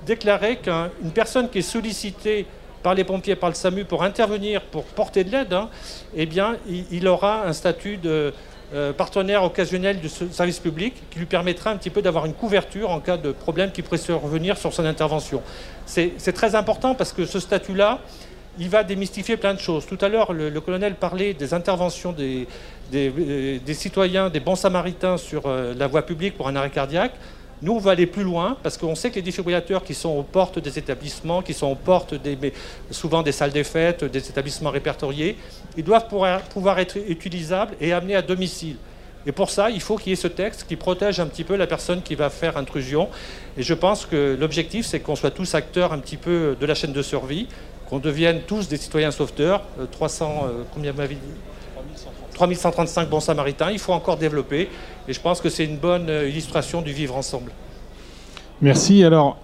déclarer 0.06 0.58
qu'une 0.58 1.12
personne 1.14 1.50
qui 1.50 1.60
est 1.60 1.62
sollicitée 1.62 2.46
par 2.82 2.94
les 2.94 3.04
pompiers, 3.04 3.36
par 3.36 3.50
le 3.50 3.56
SAMU 3.56 3.84
pour 3.84 4.04
intervenir, 4.04 4.62
pour 4.62 4.86
porter 4.86 5.26
de 5.26 5.32
l'aide, 5.32 5.52
hein, 5.52 5.70
eh 6.16 6.26
bien, 6.26 6.56
il, 6.68 7.08
aura 7.08 7.46
un 7.46 7.52
statut 7.52 7.98
de, 7.98 8.34
euh, 8.74 8.92
partenaire 8.92 9.44
occasionnel 9.44 10.02
du 10.02 10.10
service 10.10 10.60
public 10.60 10.94
qui 11.10 11.20
lui 11.20 11.26
permettra 11.26 11.72
un 11.72 11.78
petit 11.78 11.90
peu 11.90 12.02
d'avoir 12.02 12.26
une 12.26 12.34
couverture 12.34 12.90
en 12.90 13.00
cas 13.00 13.16
de 13.16 13.32
problème 13.32 13.72
qui 13.72 13.82
pourrait 13.82 13.98
survenir 13.98 14.58
sur 14.58 14.74
son 14.74 14.86
intervention. 14.86 15.42
C'est 15.86 16.34
très 16.34 16.54
important 16.54 16.94
parce 16.94 17.14
que 17.14 17.26
ce 17.26 17.40
statut-là, 17.40 18.00
il 18.60 18.70
va 18.70 18.84
démystifier 18.84 19.38
plein 19.38 19.54
de 19.54 19.60
choses. 19.60 19.86
Tout 19.86 19.98
à 20.02 20.10
l'heure, 20.10 20.34
le, 20.34 20.60
colonel 20.60 20.96
parlait 20.96 21.34
des 21.34 21.54
interventions 21.54 22.12
des, 22.12 22.48
des, 22.92 23.60
des, 23.60 23.74
citoyens, 23.74 24.30
des 24.30 24.40
bons 24.40 24.56
samaritains 24.56 25.18
sur 25.18 25.44
euh, 25.46 25.74
la 25.78 25.88
voie 25.88 26.02
publique 26.02 26.36
pour 26.36 26.48
un 26.48 26.56
arrêt 26.56 26.70
cardiaque. 26.70 27.14
Nous, 27.64 27.72
on 27.74 27.80
va 27.80 27.92
aller 27.92 28.06
plus 28.06 28.24
loin 28.24 28.56
parce 28.62 28.78
qu'on 28.78 28.94
sait 28.94 29.10
que 29.10 29.16
les 29.16 29.24
défibrillateurs 29.24 29.84
qui 29.84 29.96
sont 29.96 30.10
aux 30.10 30.24
portes 30.24 30.60
des 30.60 30.78
établissements, 30.78 31.42
qui 31.42 31.56
sont 31.56 31.68
aux 31.68 31.76
portes 31.76 32.14
souvent 32.92 33.24
des 33.24 33.32
salles 33.32 33.52
des 33.52 33.64
fêtes, 33.64 34.04
des 34.04 34.30
établissements 34.30 34.70
répertoriés, 34.70 35.38
ils 35.76 35.84
doivent 35.84 36.08
pouvoir, 36.08 36.80
être 36.80 36.98
utilisables 37.08 37.74
et 37.82 37.94
amenés 37.94 38.16
à 38.16 38.22
domicile. 38.22 38.76
Et 39.26 39.32
pour 39.32 39.50
ça, 39.50 39.72
il 39.72 39.82
faut 39.82 39.98
qu'il 39.98 40.12
y 40.12 40.14
ait 40.14 40.16
ce 40.16 40.28
texte 40.28 40.66
qui 40.68 40.76
protège 40.76 41.20
un 41.20 41.26
petit 41.26 41.44
peu 41.44 41.56
la 41.56 41.68
personne 41.68 42.04
qui 42.04 42.14
va 42.14 42.30
faire 42.30 42.58
intrusion. 42.58 43.10
Et 43.58 43.64
je 43.64 43.74
pense 43.74 44.06
que 44.06 44.38
l'objectif, 44.40 44.86
c'est 44.86 45.00
qu'on 45.00 45.16
soit 45.16 45.32
tous 45.32 45.56
acteurs 45.56 45.94
un 45.94 46.00
petit 46.00 46.16
peu 46.16 46.56
de 46.58 46.66
la 46.66 46.76
chaîne 46.76 46.94
de 46.94 47.02
survie, 47.02 47.48
qu'on 47.90 47.98
devienne 47.98 48.42
tous 48.46 48.68
des 48.68 48.78
citoyens 48.78 49.12
sauveteurs. 49.12 49.64
300, 49.92 50.46
euh, 50.46 50.64
combien 50.74 50.94
m'avez 50.94 51.16
dit? 51.16 51.57
3135 52.38 53.10
bons 53.10 53.20
samaritains. 53.20 53.72
Il 53.72 53.80
faut 53.80 53.94
encore 53.94 54.18
développer. 54.18 54.70
Et 55.08 55.14
je 55.14 55.20
pense 55.20 55.42
que 55.42 55.50
c'est 55.50 55.66
une 55.66 55.78
bonne 55.78 56.10
euh, 56.10 56.30
illustration 56.30 56.82
du 56.82 56.92
vivre 56.92 57.16
ensemble. 57.16 57.52
Merci. 58.62 59.04
Alors, 59.04 59.38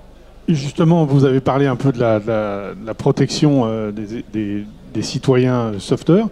justement, 0.47 1.05
vous 1.05 1.25
avez 1.25 1.39
parlé 1.39 1.65
un 1.65 1.75
peu 1.75 1.91
de 1.91 1.99
la, 1.99 2.93
protection 2.93 3.63
euh, 3.65 3.91
des, 3.91 5.01
citoyens 5.01 5.73
sauveteurs. 5.79 6.27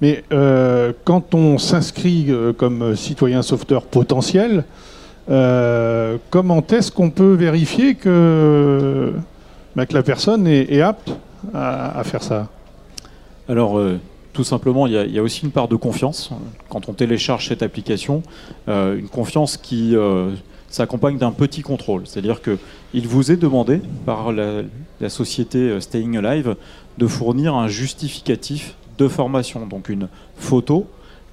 Mais 0.00 0.22
euh, 0.32 0.92
quand 1.04 1.34
on 1.34 1.58
s'inscrit 1.58 2.32
comme 2.58 2.94
citoyen 2.94 3.42
sauveteur 3.42 3.82
potentiel, 3.82 4.64
comment 5.26 6.64
est-ce 6.70 6.92
qu'on 6.92 7.10
peut 7.10 7.34
vérifier 7.34 7.94
que, 7.94 9.12
bah, 9.74 9.84
la 9.90 10.02
personne 10.02 10.46
est, 10.46 10.80
apte 10.80 11.10
à, 11.54 11.98
à, 11.98 12.04
faire 12.04 12.22
ça? 12.22 12.48
Alors, 13.48 13.80
tout 14.34 14.44
simplement, 14.44 14.86
il 14.86 14.92
y, 14.92 15.18
a, 15.18 15.22
aussi 15.22 15.44
une 15.44 15.52
part 15.52 15.68
de 15.68 15.76
confiance 15.76 16.30
quand 16.68 16.88
on 16.88 16.92
télécharge 16.92 17.48
cette 17.48 17.62
application, 17.62 18.22
euh, 18.68 18.98
une 18.98 19.08
confiance 19.08 19.56
qui 19.56 19.94
euh, 19.94 20.32
s'accompagne 20.68 21.16
d'un 21.18 21.30
petit 21.30 21.62
contrôle. 21.62 22.02
C'est-à-dire 22.04 22.40
qu'il 22.42 23.08
vous 23.08 23.30
est 23.30 23.36
demandé 23.36 23.80
par 24.04 24.32
la, 24.32 24.64
société 25.08 25.58
euh, 25.58 25.80
Staying 25.80 26.16
Alive 26.16 26.56
de 26.98 27.06
fournir 27.06 27.54
un 27.54 27.68
justificatif 27.68 28.74
de 28.98 29.06
formation, 29.06 29.66
donc 29.66 29.88
une 29.88 30.08
photo 30.36 30.86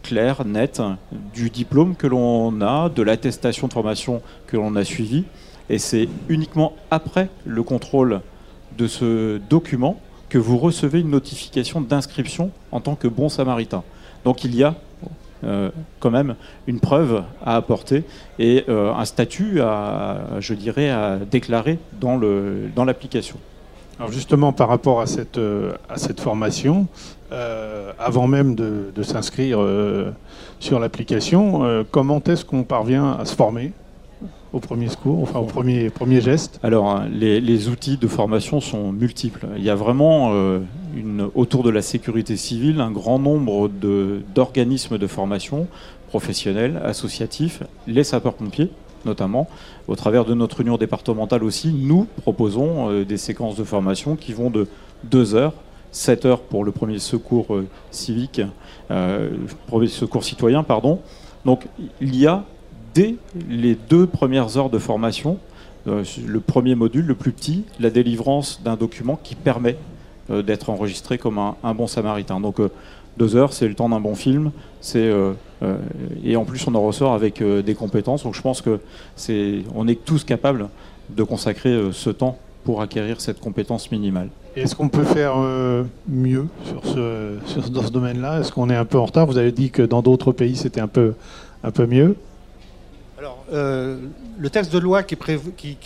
claire, 0.04 0.46
nette, 0.46 0.82
du 1.34 1.50
diplôme 1.50 1.96
que 1.96 2.08
l'on 2.08 2.62
a, 2.62 2.90
de 2.90 3.02
l'attestation 3.02 3.68
de 3.68 3.74
formation 3.74 4.22
que 4.46 4.58
l'on 4.58 4.76
a 4.76 4.84
suivi. 4.84 5.24
Et 5.70 5.80
c'est 5.80 6.08
uniquement 6.30 6.74
après 6.92 7.30
le 7.46 7.64
contrôle 7.64 8.22
de 8.78 8.88
ce 8.88 9.40
document 9.50 10.00
que 10.32 10.38
vous 10.38 10.58
recevez 10.58 11.02
une 11.02 11.10
notification 11.10 11.82
d'inscription 11.82 12.52
en 12.72 12.80
tant 12.80 12.96
que 12.96 13.10
bon 13.10 13.28
samaritain. 13.28 13.84
Donc 14.24 14.46
il 14.46 14.56
y 14.56 14.64
a 14.64 14.76
euh, 15.44 15.70
quand 16.00 16.10
même 16.10 16.36
une 16.68 16.80
preuve 16.80 17.24
à 17.46 17.58
apporter 17.58 18.06
et 18.40 18.64
euh, 18.70 18.94
un 18.94 19.04
statut 19.04 19.60
à, 19.60 20.22
je 20.40 20.54
dirais, 20.54 20.90
à 20.90 21.18
déclarer 21.18 21.80
dans 22.00 22.16
l'application. 22.86 23.36
Dans 23.98 24.06
Alors 24.06 24.14
justement, 24.14 24.54
par 24.54 24.70
rapport 24.70 25.02
à 25.02 25.06
cette, 25.06 25.38
euh, 25.38 25.74
à 25.90 25.98
cette 25.98 26.22
formation, 26.22 26.88
avant 28.00 28.28
même 28.28 28.56
de, 28.56 28.92
de 28.94 29.04
s'inscrire 29.04 29.60
sur 30.60 30.80
l'application, 30.82 31.86
comment 31.90 32.22
est-ce 32.26 32.44
qu'on 32.44 32.64
parvient 32.64 33.14
à 33.14 33.24
se 33.24 33.36
former? 33.36 33.72
Au 34.54 34.60
premier 34.60 34.90
secours, 34.90 35.22
enfin 35.22 35.40
au 35.40 35.46
premier, 35.46 35.90
premier 35.90 36.20
geste 36.20 36.60
Alors, 36.64 36.90
hein, 36.90 37.08
les, 37.12 37.68
outils 37.70 37.98
de 37.98 38.08
formation 38.08 38.60
sont 38.60 38.92
multiples. 38.92 39.48
Il 39.58 39.64
y 39.64 39.70
a 39.70 39.76
vraiment, 39.76 40.32
euh, 40.34 40.60
une, 40.96 41.30
autour 41.36 41.64
de 41.64 41.70
la 41.70 41.82
sécurité 41.82 42.36
civile, 42.36 42.82
un 42.82 42.92
grand 42.92 43.20
nombre 43.20 43.70
d'organismes 43.70 44.98
de, 44.98 45.08
formation 45.08 45.68
professionnels, 46.10 46.82
associatifs, 46.84 47.64
les 47.88 48.04
sapeurs-pompiers 48.04 48.70
notamment. 49.04 49.48
Au 49.88 49.96
travers 49.96 50.26
de 50.26 50.36
notre 50.36 50.62
union 50.62 50.78
départementale 50.78 51.44
aussi, 51.44 51.74
nous 51.74 52.06
proposons 52.22 52.92
euh, 52.92 53.04
des 53.04 53.18
séquences 53.18 53.56
de 53.56 53.64
formation 53.64 54.16
qui 54.16 54.32
vont 54.32 54.52
de 54.52 54.68
2 55.06 55.34
heures 55.34 55.54
7 55.92 56.26
heures 56.26 56.42
pour 56.42 56.64
le 56.64 56.72
premier 56.72 57.00
secours 57.00 57.56
euh, 57.56 57.68
civique, 57.90 58.42
premier 59.68 59.88
secours 59.88 60.24
citoyen, 60.24 60.64
pardon. 60.64 61.00
Donc 61.46 61.68
il 62.00 62.16
y 62.16 62.28
a 62.28 62.46
dès 62.94 63.16
les 63.50 63.76
deux 63.76 64.08
premières 64.08 64.58
heures 64.58 64.70
de 64.70 64.80
formation, 64.80 65.38
euh, 65.88 66.04
le 66.28 66.40
premier 66.40 66.76
module, 66.76 67.06
le 67.06 67.16
plus 67.16 67.32
petit, 67.32 67.64
la 67.80 67.90
délivrance 67.90 68.62
d'un 68.64 68.76
document 68.76 69.20
qui 69.22 69.36
permet 69.36 69.78
euh, 70.30 70.42
d'être 70.42 70.70
enregistré 70.70 71.18
comme 71.18 71.40
un, 71.40 71.74
bon 71.74 71.88
samaritain. 71.88 72.40
Donc 72.40 72.60
euh, 72.60 72.70
deux 73.18 73.36
heures, 73.36 73.54
c'est 73.54 73.68
le 73.68 73.74
temps 73.74 73.90
d'un 73.90 74.00
bon 74.00 74.16
film. 74.16 74.52
C'est 74.80 75.12
et 76.24 76.36
en 76.36 76.44
plus, 76.44 76.66
on 76.66 76.74
en 76.74 76.82
ressort 76.82 77.14
avec 77.14 77.44
des 77.44 77.76
compétences. 77.76 78.24
Donc, 78.24 78.34
je 78.34 78.42
pense 78.42 78.62
que 78.62 78.80
c'est, 79.16 79.60
on 79.76 79.88
est 79.88 80.04
tous 80.04 80.24
capables 80.24 80.70
de 81.12 81.22
consacrer 81.22 81.90
ce 81.92 82.10
temps 82.10 82.40
pour 82.64 82.82
acquérir 82.82 83.22
cette 83.22 83.40
compétence 83.40 83.92
minimale. 83.92 84.30
Est-ce 84.56 84.76
qu'on 84.76 84.90
peut 84.90 85.04
faire 85.04 85.36
mieux 86.08 86.48
dans 86.74 87.84
ce 87.84 87.92
domaine-là? 87.92 88.40
Est-ce 88.40 88.52
qu'on 88.52 88.72
est 88.72 88.76
un 88.76 88.86
peu 88.86 88.98
en 88.98 89.06
retard? 89.06 89.28
Vous 89.28 89.38
avez 89.38 89.52
dit 89.52 89.70
que 89.70 89.84
dans 89.84 90.02
d'autres 90.02 90.32
pays, 90.32 90.56
c'était 90.56 90.82
un 90.82 90.88
peu, 90.88 91.14
un 91.64 91.70
peu 91.70 91.86
mieux. 91.86 92.16
Alors, 93.22 93.46
euh, 93.54 94.00
le 94.40 94.50
texte 94.50 94.74
de 94.74 94.80
loi 94.80 95.04
qui, 95.04 95.16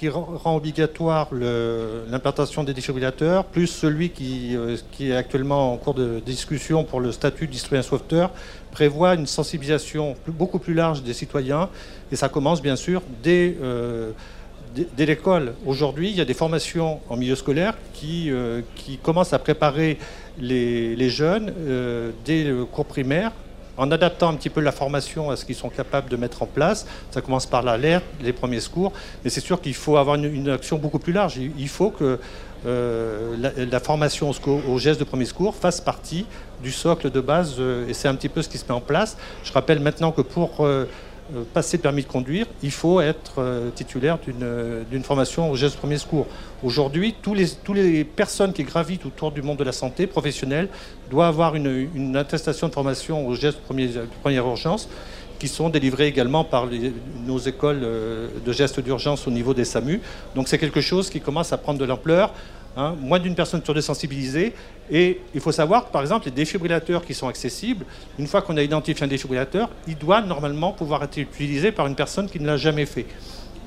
rend 0.07 0.55
obligatoire 0.55 1.27
l'implantation 1.33 2.63
des 2.63 2.73
défibrillateurs, 2.73 3.43
plus 3.43 3.67
celui 3.67 4.09
euh, 4.21 4.77
qui, 4.93 5.11
est 5.11 5.15
actuellement 5.17 5.73
en 5.73 5.75
cours 5.75 5.95
de 5.95 6.21
discussion 6.25 6.85
pour 6.85 7.01
le 7.01 7.11
statut 7.11 7.47
du 7.47 7.57
citoyen 7.57 7.83
sauveteur, 7.83 8.31
prévoit 8.71 9.15
une 9.15 9.27
sensibilisation 9.27 10.15
beaucoup 10.29 10.59
plus 10.59 10.73
large 10.73 11.03
des 11.03 11.11
citoyens. 11.11 11.67
Et 12.09 12.15
ça 12.15 12.29
commence 12.29 12.61
bien 12.61 12.77
sûr 12.77 13.01
dès, 13.21 13.57
euh, 13.61 14.13
l'école. 14.97 15.55
Aujourd'hui, 15.65 16.11
il 16.11 16.15
y 16.15 16.21
a 16.21 16.25
des 16.25 16.33
formations 16.33 17.01
en 17.09 17.17
milieu 17.17 17.35
scolaire 17.35 17.73
qui, 17.91 18.31
commencent 19.03 19.33
à 19.33 19.39
préparer 19.39 19.97
les 20.39 21.09
jeunes 21.09 21.51
dès 22.23 22.45
le 22.45 22.63
cours 22.63 22.85
primaire 22.85 23.33
en 23.77 23.91
adaptant 23.91 24.29
un 24.29 24.35
petit 24.35 24.49
peu 24.49 24.61
la 24.61 24.71
formation 24.71 25.29
à 25.29 25.35
ce 25.35 25.45
qu'ils 25.45 25.55
sont 25.55 25.69
capables 25.69 26.09
de 26.09 26.15
mettre 26.17 26.43
en 26.43 26.45
place. 26.45 26.85
Ça 27.11 27.21
commence 27.21 27.45
par 27.45 27.63
l'alerte, 27.63 28.05
les 28.21 28.33
premiers 28.33 28.59
secours, 28.59 28.93
mais 29.23 29.29
c'est 29.29 29.41
sûr 29.41 29.61
qu'il 29.61 29.73
faut 29.73 29.97
avoir 29.97 30.15
une, 30.15 30.49
action 30.49 30.77
beaucoup 30.77 30.99
plus 30.99 31.13
large. 31.13 31.37
Il, 31.37 31.69
faut 31.69 31.89
que 31.89 32.19
euh, 32.65 33.35
la, 33.71 33.79
formation 33.79 34.31
au, 34.67 34.79
geste 34.79 34.99
de 34.99 35.05
premier 35.05 35.25
secours 35.25 35.55
fasse 35.55 35.81
partie 35.81 36.25
du 36.63 36.71
socle 36.71 37.11
de 37.11 37.21
base, 37.21 37.55
euh, 37.59 37.87
et 37.87 37.93
c'est 37.93 38.07
un 38.07 38.15
petit 38.15 38.29
peu 38.29 38.41
ce 38.41 38.49
qui 38.49 38.57
se 38.57 38.65
met 38.65 38.71
en 38.71 38.81
place. 38.81 39.17
Je 39.43 39.51
rappelle 39.51 39.79
maintenant 39.79 40.11
que 40.11 40.21
pour 40.21 40.65
euh, 40.65 40.85
passer 41.53 41.77
le 41.77 41.81
permis 41.81 42.03
de 42.03 42.07
conduire, 42.07 42.45
il 42.61 42.71
faut 42.71 43.01
être 43.01 43.35
euh, 43.39 43.69
titulaire 43.71 44.17
euh, 44.41 44.83
d'une 44.89 45.03
formation 45.03 45.49
au 45.49 45.55
geste 45.55 45.77
premier 45.77 45.97
secours. 45.97 46.27
Aujourd'hui, 46.63 47.15
tous 47.21 47.33
les, 47.33 48.03
personnes 48.03 48.53
qui 48.53 48.63
gravitent 48.63 49.05
autour 49.05 49.31
du 49.31 49.41
monde 49.41 49.57
de 49.57 49.63
la 49.63 49.71
santé 49.71 50.07
professionnelle 50.07 50.69
doivent 51.09 51.29
avoir 51.29 51.55
une, 51.55 52.15
attestation 52.15 52.67
de 52.67 52.73
formation 52.73 53.27
au 53.27 53.35
geste 53.35 53.59
premier, 53.61 53.87
de 53.87 54.07
première 54.21 54.45
urgence 54.45 54.87
qui 55.39 55.47
sont 55.47 55.69
délivrées 55.69 56.07
également 56.07 56.45
par 56.45 56.67
nos 57.25 57.37
écoles 57.39 57.81
de 57.81 58.53
gestes 58.53 58.79
d'urgence 58.79 59.27
au 59.27 59.31
niveau 59.31 59.53
des 59.53 59.65
SAMU. 59.65 59.99
Donc 60.33 60.47
c'est 60.47 60.57
quelque 60.57 60.79
chose 60.79 61.09
qui 61.09 61.19
commence 61.19 61.51
à 61.51 61.57
prendre 61.57 61.77
de 61.77 61.83
l'ampleur. 61.83 62.31
Hein, 62.77 62.93
moins 62.99 63.19
d'une 63.19 63.35
personne 63.35 63.63
sur 63.63 63.73
deux 63.73 63.79
sensibilisée. 63.81 64.53
Et 64.91 65.21
il 65.33 65.39
faut 65.39 65.53
savoir 65.53 65.85
que, 65.85 65.91
par 65.91 66.01
exemple, 66.01 66.25
les 66.25 66.31
défibrillateurs 66.31 67.05
qui 67.05 67.13
sont 67.13 67.27
accessibles, 67.27 67.85
une 68.19 68.27
fois 68.27 68.41
qu'on 68.41 68.57
a 68.57 68.61
identifié 68.61 69.05
un 69.05 69.07
défibrillateur, 69.07 69.69
il 69.87 69.97
doit 69.97 70.21
normalement 70.21 70.73
pouvoir 70.73 71.01
être 71.03 71.17
utilisé 71.17 71.71
par 71.71 71.87
une 71.87 71.95
personne 71.95 72.29
qui 72.29 72.39
ne 72.39 72.47
l'a 72.47 72.57
jamais 72.57 72.85
fait. 72.85 73.05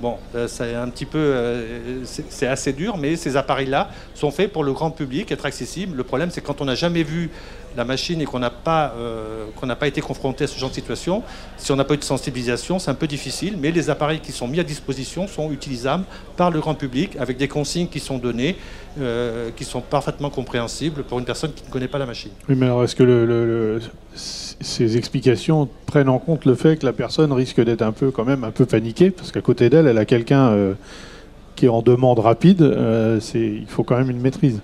Bon, 0.02 0.16
euh, 0.34 0.46
c'est 0.46 0.74
un 0.74 0.88
petit 0.90 1.06
peu, 1.06 1.18
euh, 1.18 2.04
c'est 2.04 2.46
assez 2.46 2.72
dur, 2.72 2.98
mais 2.98 3.16
ces 3.16 3.36
appareils-là 3.36 3.90
sont 4.14 4.30
faits 4.30 4.52
pour 4.52 4.62
le 4.62 4.72
grand 4.72 4.90
public, 4.90 5.32
être 5.32 5.46
accessibles. 5.46 5.96
Le 5.96 6.04
problème, 6.04 6.30
c'est 6.30 6.40
quand 6.42 6.60
on 6.60 6.66
n'a 6.66 6.76
jamais 6.76 7.02
vu 7.02 7.30
la 7.76 7.84
machine 7.84 8.20
et 8.20 8.24
qu'on 8.24 8.38
n'a 8.38 8.50
pas, 8.50 8.94
euh, 8.96 9.46
qu'on 9.56 9.66
n'a 9.66 9.76
pas 9.76 9.86
été 9.86 10.00
confronté 10.00 10.44
à 10.44 10.46
ce 10.46 10.58
genre 10.58 10.70
de 10.70 10.74
situation, 10.74 11.22
si 11.56 11.72
on 11.72 11.76
n'a 11.76 11.84
pas 11.84 11.94
eu 11.94 11.98
de 11.98 12.04
sensibilisation, 12.04 12.78
c'est 12.78 12.90
un 12.90 12.94
peu 12.94 13.06
difficile. 13.06 13.56
Mais 13.58 13.70
les 13.70 13.90
appareils 13.90 14.20
qui 14.20 14.32
sont 14.32 14.48
mis 14.48 14.60
à 14.60 14.64
disposition 14.64 15.26
sont 15.26 15.50
utilisables 15.52 16.04
par 16.36 16.50
le 16.50 16.60
grand 16.60 16.74
public 16.74 17.16
avec 17.18 17.36
des 17.36 17.48
consignes 17.48 17.88
qui 17.88 18.00
sont 18.00 18.18
données, 18.18 18.56
qui 19.56 19.64
sont 19.64 19.80
parfaitement 19.80 20.28
compréhensibles 20.28 21.04
pour 21.04 21.20
une 21.20 21.24
personne 21.24 21.52
qui 21.52 21.64
ne 21.64 21.70
connaît 21.70 21.88
pas 21.88 21.98
la 21.98 22.06
machine. 22.06 22.32
Oui, 22.48 22.56
mais 22.56 22.66
alors 22.66 22.82
est-ce 22.82 22.96
que 22.96 23.78
ces 24.60 24.96
explications 24.96 25.68
prennent 25.86 26.08
en 26.08 26.18
compte 26.18 26.44
le 26.44 26.54
fait 26.54 26.76
que 26.76 26.86
la 26.86 26.92
personne 26.92 27.32
risque 27.32 27.62
d'être 27.62 27.82
un 27.82 27.92
peu 27.92 28.10
quand 28.10 28.24
même 28.24 28.44
un 28.44 28.50
peu 28.50 28.66
paniquée? 28.66 29.10
Parce 29.10 29.32
qu'à 29.32 29.40
côté 29.40 29.70
d'elle, 29.70 29.86
elle 29.86 29.98
a 29.98 30.04
quelqu'un 30.04 30.48
euh, 30.48 30.74
qui 31.56 31.66
est 31.66 31.70
en 31.70 31.82
demande 31.82 32.18
rapide. 32.18 32.62
Euh, 32.62 33.20
il 33.34 33.66
faut 33.66 33.84
quand 33.84 33.96
même 33.96 34.10
une 34.10 34.20
maîtrise. 34.20 34.60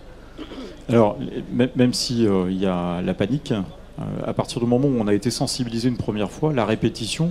Alors 0.88 1.18
même 1.54 1.94
si 1.94 2.26
euh, 2.26 2.50
y 2.50 2.66
a 2.66 3.00
la 3.02 3.14
panique, 3.14 3.52
à 4.26 4.32
partir 4.32 4.60
du 4.60 4.66
moment 4.66 4.88
où 4.88 4.96
on 4.98 5.06
a 5.06 5.14
été 5.14 5.30
sensibilisé 5.30 5.88
une 5.88 5.96
première 5.96 6.30
fois, 6.30 6.52
la 6.52 6.64
répétition 6.64 7.30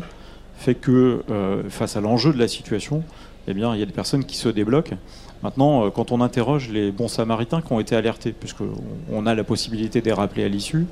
fait 0.55 0.75
que 0.75 1.21
face 1.67 1.97
à 1.97 2.01
l'enjeu 2.01 2.31
de 2.31 2.39
la 2.39 2.47
situation, 2.47 3.03
eh 3.47 3.53
bien 3.53 3.75
il 3.75 3.81
y 3.81 3.83
a 3.83 3.85
des 3.85 3.91
personnes 3.91 4.23
qui 4.23 4.37
se 4.37 4.47
débloquent. 4.47 4.95
Maintenant, 5.43 5.91
quand 5.91 6.13
on 6.13 6.21
interroge 6.21 6.69
les 6.69 6.93
bons 6.93 7.09
samaritains 7.09 7.59
qui 7.61 7.73
ont 7.73 7.81
été 7.81 7.97
alertés, 7.97 8.31
puisqu'on 8.31 9.25
a 9.25 9.35
la 9.35 9.43
possibilité 9.43 9.99
de 9.99 10.05
les 10.05 10.13
rappeler 10.13 10.45
à 10.45 10.47
l'issue, 10.47 10.85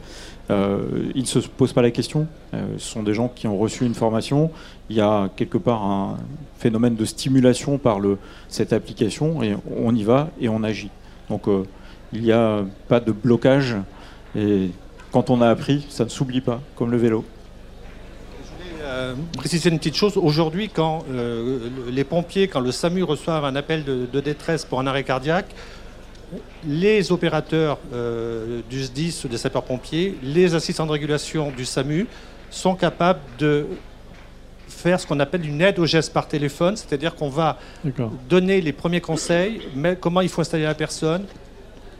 euh, 0.52 1.12
ils 1.15 1.21
ne 1.21 1.28
se 1.28 1.39
posent 1.39 1.74
pas 1.74 1.82
la 1.82 1.91
question. 1.91 2.28
Euh, 2.54 2.65
ce 2.78 2.91
sont 2.91 3.04
des 3.04 3.13
gens 3.13 3.30
qui 3.34 3.47
ont 3.47 3.58
reçu 3.58 3.86
une 3.86 3.93
formation. 3.93 4.52
Il 4.89 4.95
y 4.95 5.02
a 5.02 5.30
quelque 5.36 5.58
part 5.58 5.84
un 5.84 6.17
phénomène 6.58 6.95
de 6.95 7.06
stimulation 7.06 7.78
par 7.78 8.00
cette 8.50 8.74
application 8.74 9.41
et 9.43 9.56
on 9.78 9.95
y 9.95 10.04
va 10.04 10.30
et 10.39 10.50
on 10.50 10.63
agit. 10.63 10.89
Donc 11.30 11.47
euh, 11.47 11.63
il 12.13 12.21
n'y 12.21 12.32
a 12.32 12.63
pas 12.88 13.00
de 13.00 13.12
blocage 13.12 13.76
et 14.36 14.69
quand 15.12 15.30
on 15.30 15.41
a 15.41 15.50
appris, 15.50 15.86
ça 15.89 16.06
ne 16.06 16.10
s'oublie 16.10 16.41
pas, 16.41 16.62
comme 16.76 16.91
le 16.91 16.97
vélo. 16.97 17.26
Je 18.80 19.13
voulais 19.13 19.24
préciser 19.38 19.69
une 19.69 19.78
petite 19.78 19.95
chose. 19.95 20.17
Aujourd'hui, 20.17 20.69
quand 20.69 21.04
les 21.89 22.04
pompiers, 22.04 22.47
quand 22.47 22.62
le 22.62 22.71
SAMU 22.71 23.04
reçoivent 23.04 23.45
un 23.45 23.56
appel 23.56 23.84
de 23.84 24.19
détresse 24.19 24.63
pour 24.65 24.80
un 24.80 24.88
arrêt 24.88 25.04
cardiaque, 25.04 25.54
les 26.65 27.12
opérateurs 27.12 27.78
euh, 27.93 28.62
du 28.69 28.84
SDIS 28.84 29.21
ou 29.26 29.28
des 29.28 29.38
sapeurs-pompiers, 29.38 30.17
les 30.24 30.56
assistants 30.56 30.86
de 30.86 30.91
régulation 30.91 31.52
du 31.52 31.65
SAMU 31.65 32.08
sont 32.50 32.76
capables 32.76 33.19
de 33.39 33.65
faire 34.67 35.00
ce 35.00 35.06
qu'on 35.08 35.19
appelle 35.19 35.45
une 35.45 35.62
aide 35.62 35.80
au 35.80 35.86
geste 35.86 36.13
par 36.13 36.28
téléphone, 36.28 36.76
c'est-à-dire 36.76 37.15
qu'on 37.15 37.30
va 37.30 37.60
donner 38.30 38.62
les 38.62 38.71
premiers 38.71 39.02
conseils, 39.02 39.62
mais 39.76 39.97
comment 40.00 40.21
il 40.21 40.30
faut 40.30 40.41
installer 40.41 40.63
la 40.63 40.74
personne, 40.74 41.26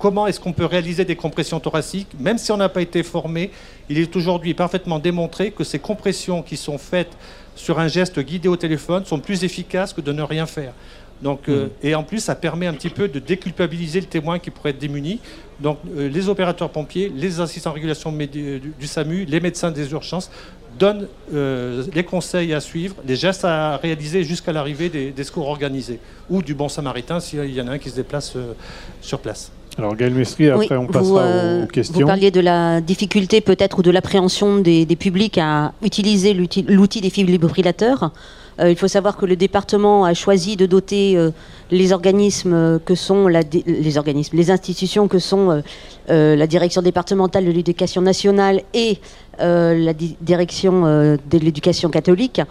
comment 0.02 0.26
est-ce 0.26 0.40
qu'on 0.40 0.52
peut 0.52 0.66
réaliser 0.66 1.06
des 1.06 1.16
compressions 1.16 1.60
thoraciques, 1.60 2.08
même 2.20 2.40
si 2.40 2.52
on 2.52 2.58
n'a 2.58 2.70
pas 2.70 2.82
été 2.82 3.04
formé, 3.04 3.52
il 3.88 4.00
est 4.00 4.16
aujourd'hui 4.16 4.56
parfaitement 4.56 4.98
démontré 4.98 5.52
que 5.52 5.64
ces 5.64 5.78
compressions 5.78 6.42
qui 6.42 6.58
sont 6.58 6.80
faites 6.80 7.12
sur 7.56 7.78
un 7.78 7.88
geste 7.88 8.20
guidé 8.20 8.48
au 8.48 8.56
téléphone 8.56 9.06
sont 9.06 9.20
plus 9.20 9.44
efficaces 9.44 9.94
que 9.94 10.02
de 10.02 10.12
ne 10.12 10.24
rien 10.24 10.48
faire. 10.48 10.74
Donc, 11.22 11.48
euh, 11.48 11.68
mm. 11.68 11.70
et 11.84 11.94
en 11.94 12.04
plus, 12.04 12.18
ça 12.18 12.34
permet 12.34 12.66
un 12.66 12.74
petit 12.74 12.90
peu 12.90 13.08
de 13.08 13.20
déculpabiliser 13.20 14.00
le 14.00 14.08
témoin 14.08 14.40
qui 14.40 14.50
pourrait 14.50 14.72
être 14.72 14.80
démuni. 14.80 15.20
Donc, 15.60 15.78
euh, 15.96 16.10
les 16.10 16.30
opérateurs 16.30 16.72
pompiers, 16.72 17.12
les 17.16 17.40
assistants 17.40 17.70
en 17.70 17.74
régulation 17.74 18.12
du, 18.12 18.88
SAMU, 18.88 19.26
les 19.26 19.40
médecins 19.40 19.70
des 19.70 19.92
urgences 19.92 20.32
donnent 20.80 21.08
euh, 21.32 21.84
les 21.94 22.04
conseils 22.04 22.56
à 22.56 22.60
suivre, 22.60 22.96
les 23.06 23.16
gestes 23.16 23.46
à 23.46 23.78
réaliser 23.78 24.24
jusqu'à 24.24 24.52
l'arrivée 24.52 24.90
des, 24.90 25.24
secours 25.24 25.48
organisés 25.48 26.00
ou 26.28 26.42
du 26.42 26.56
bon 26.56 26.70
samaritain 26.70 27.20
s'il 27.20 27.54
y 27.54 27.62
en 27.62 27.68
a 27.68 27.74
un 27.74 27.78
qui 27.78 27.92
se 27.92 27.96
déplace 27.98 28.36
sur 29.02 29.20
place. 29.20 29.52
Alors 29.78 29.96
Gaël 29.96 30.14
Mestri, 30.14 30.50
après 30.50 30.76
on 30.76 30.88
passera 30.88 31.26
aux 31.64 31.68
questions. 31.68 32.00
Vous 32.00 32.06
parliez 32.06 32.32
de 32.32 32.42
la 32.42 32.82
difficulté 32.82 33.42
peut-être 33.42 33.80
ou 33.80 33.82
de 33.82 33.92
l'appréhension 33.92 34.58
des, 34.58 34.86
des, 34.86 34.96
publics 34.96 35.38
à 35.38 35.74
utiliser 35.82 36.34
l'outil 36.34 37.02
des 37.02 37.10
fibrillateurs. 37.10 38.12
Euh, 38.60 38.70
il 38.70 38.76
faut 38.76 38.88
savoir 38.88 39.18
que 39.18 39.26
le 39.26 39.36
département 39.36 40.06
a 40.06 40.14
choisi 40.14 40.56
de 40.56 40.66
doter 40.66 41.18
euh, 41.18 41.32
les 41.72 41.94
organismes 41.94 42.80
que 42.86 42.96
sont 42.96 43.28
les 43.28 43.98
organismes, 43.98 44.38
les 44.38 44.52
institutions 44.52 45.08
que 45.08 45.20
sont 45.20 45.64
euh, 46.10 46.36
la 46.36 46.48
direction 46.48 46.82
départementale 46.82 47.46
de 47.46 47.52
l'éducation 47.52 48.02
nationale 48.02 48.62
et 48.74 48.98
la 49.40 49.94
direction 49.94 50.84
de 50.84 51.38
l'éducation 51.40 51.90
catholique 51.90 52.42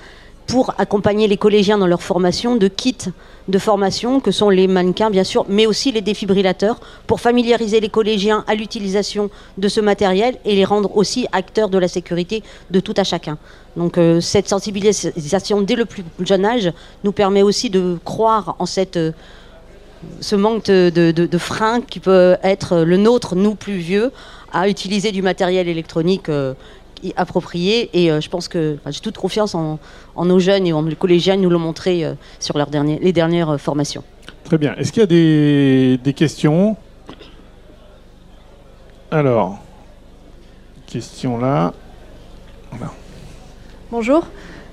pour 0.48 0.74
accompagner 0.78 1.28
les 1.28 1.36
collégiens 1.36 1.78
dans 1.78 1.86
leur 1.86 2.02
formation 2.02 2.56
de 2.56 2.66
kits 2.66 3.12
de 3.48 3.58
formation 3.58 4.20
que 4.20 4.30
sont 4.30 4.50
les 4.50 4.66
mannequins 4.66 5.10
bien 5.10 5.24
sûr, 5.24 5.44
mais 5.48 5.66
aussi 5.66 5.92
les 5.92 6.00
défibrillateurs 6.00 6.80
pour 7.06 7.20
familiariser 7.20 7.80
les 7.80 7.88
collégiens 7.88 8.44
à 8.46 8.54
l'utilisation 8.54 9.30
de 9.58 9.68
ce 9.68 9.80
matériel 9.80 10.36
et 10.44 10.54
les 10.54 10.64
rendre 10.64 10.96
aussi 10.96 11.26
acteurs 11.32 11.68
de 11.68 11.78
la 11.78 11.88
sécurité 11.88 12.42
de 12.70 12.80
tout 12.80 12.94
à 12.96 13.04
chacun. 13.04 13.38
Donc 13.76 13.98
euh, 13.98 14.20
cette 14.20 14.48
sensibilisation 14.48 15.62
dès 15.62 15.76
le 15.76 15.84
plus 15.84 16.04
jeune 16.20 16.44
âge 16.44 16.72
nous 17.04 17.12
permet 17.12 17.42
aussi 17.42 17.70
de 17.70 17.98
croire 18.04 18.56
en 18.58 18.66
cette, 18.66 18.96
euh, 18.96 19.12
ce 20.20 20.36
manque 20.36 20.64
de, 20.66 21.38
frein 21.38 21.80
qui 21.80 22.00
peut 22.00 22.36
être 22.42 22.78
le 22.78 22.96
nôtre, 22.96 23.36
nous 23.36 23.54
plus 23.54 23.76
vieux, 23.76 24.12
à 24.52 24.68
utiliser 24.68 25.12
du 25.12 25.22
matériel 25.22 25.68
électronique 25.68 26.28
euh, 26.28 26.54
approprié. 27.16 27.90
Et 27.92 28.08
je 28.20 28.28
pense 28.28 28.48
que 28.48 28.78
j'ai 28.88 29.00
toute 29.00 29.16
confiance 29.18 29.54
en, 29.54 29.78
nos 30.16 30.38
jeunes 30.38 30.66
et 30.66 30.72
en 30.72 30.82
les 30.82 30.96
collégiens 30.96 31.36
nous 31.36 31.50
l'ont 31.50 31.58
montré 31.58 32.04
sur 32.38 32.56
leurs 32.58 32.70
les 32.70 33.12
dernières 33.12 33.60
formations. 33.60 34.04
Très 34.44 34.58
bien. 34.58 34.74
Est-ce 34.76 34.92
qu'il 34.92 35.00
y 35.00 35.04
a 35.04 35.06
des, 35.06 35.98
des 36.02 36.12
questions? 36.14 36.76
Alors, 39.10 39.58
question 40.86 41.38
là. 41.38 41.72
Bonjour. 43.90 44.26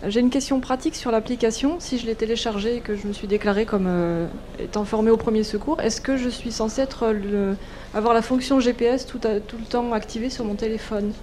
J'ai 0.08 0.20
une 0.20 0.30
question 0.30 0.60
pratique 0.60 0.94
sur 0.96 1.10
l'application. 1.10 1.78
Si 1.80 1.98
je 1.98 2.06
l'ai 2.06 2.14
téléchargée 2.14 2.76
et 2.78 2.80
que 2.82 2.96
je 2.96 3.08
me 3.08 3.14
suis 3.14 3.26
déclarée 3.28 3.66
comme 3.66 3.88
euh, 3.88 4.28
étant 4.60 4.86
formée 4.86 5.10
au 5.10 5.18
premier 5.18 5.44
secours, 5.44 5.82
est-ce 5.82 6.02
que 6.02 6.18
je 6.18 6.30
suis 6.30 6.52
censée 6.52 6.82
être 6.82 7.08
le- 7.08 7.56
avoir 7.96 8.14
la 8.14 8.22
fonction 8.22 8.60
GPS 8.60 9.08
tout, 9.08 9.20
à- 9.24 9.40
tout 9.40 9.58
le 9.58 9.66
temps 9.66 9.92
activée 9.94 10.30
sur 10.30 10.46
mon 10.46 10.54
téléphone? 10.54 11.14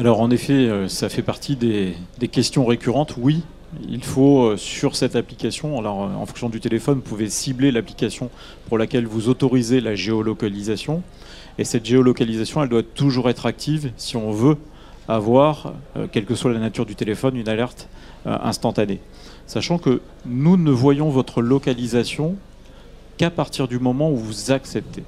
Alors 0.00 0.22
en 0.22 0.30
effet, 0.30 0.54
euh, 0.54 0.88
ça 0.88 1.10
fait 1.10 1.20
partie 1.20 1.56
des, 1.56 1.94
questions 2.32 2.64
récurrentes. 2.64 3.16
Oui, 3.18 3.42
il 3.86 4.02
faut 4.02 4.44
euh, 4.44 4.56
sur 4.56 4.96
cette 4.96 5.14
application, 5.14 5.78
euh, 5.78 5.86
en 5.86 6.24
fonction 6.24 6.48
du 6.48 6.58
téléphone, 6.58 6.94
vous 6.94 7.02
pouvez 7.02 7.28
cibler 7.28 7.70
l'application 7.70 8.30
pour 8.66 8.78
laquelle 8.78 9.06
vous 9.06 9.28
autorisez 9.28 9.82
la 9.82 9.94
géolocalisation. 9.94 11.02
Et 11.58 11.64
cette 11.64 11.84
géolocalisation, 11.84 12.62
elle 12.62 12.70
doit 12.70 12.82
toujours 12.82 13.28
être 13.28 13.44
active 13.44 13.92
si 13.98 14.16
on 14.16 14.30
veut 14.30 14.56
avoir, 15.06 15.74
quelle 16.12 16.24
que 16.24 16.34
soit 16.34 16.50
la 16.50 16.60
nature 16.60 16.86
du 16.86 16.94
téléphone, 16.94 17.36
une 17.36 17.48
alerte 17.48 17.88
instantanée. 18.24 19.00
Sachant 19.46 19.76
que 19.76 20.00
nous 20.24 20.56
ne 20.56 20.70
voyons 20.70 21.10
votre 21.10 21.42
localisation 21.42 22.36
qu'à 23.18 23.28
partir 23.28 23.68
du 23.68 23.78
moment 23.78 24.10
où 24.10 24.16
vous 24.16 24.50
acceptez. 24.50 25.02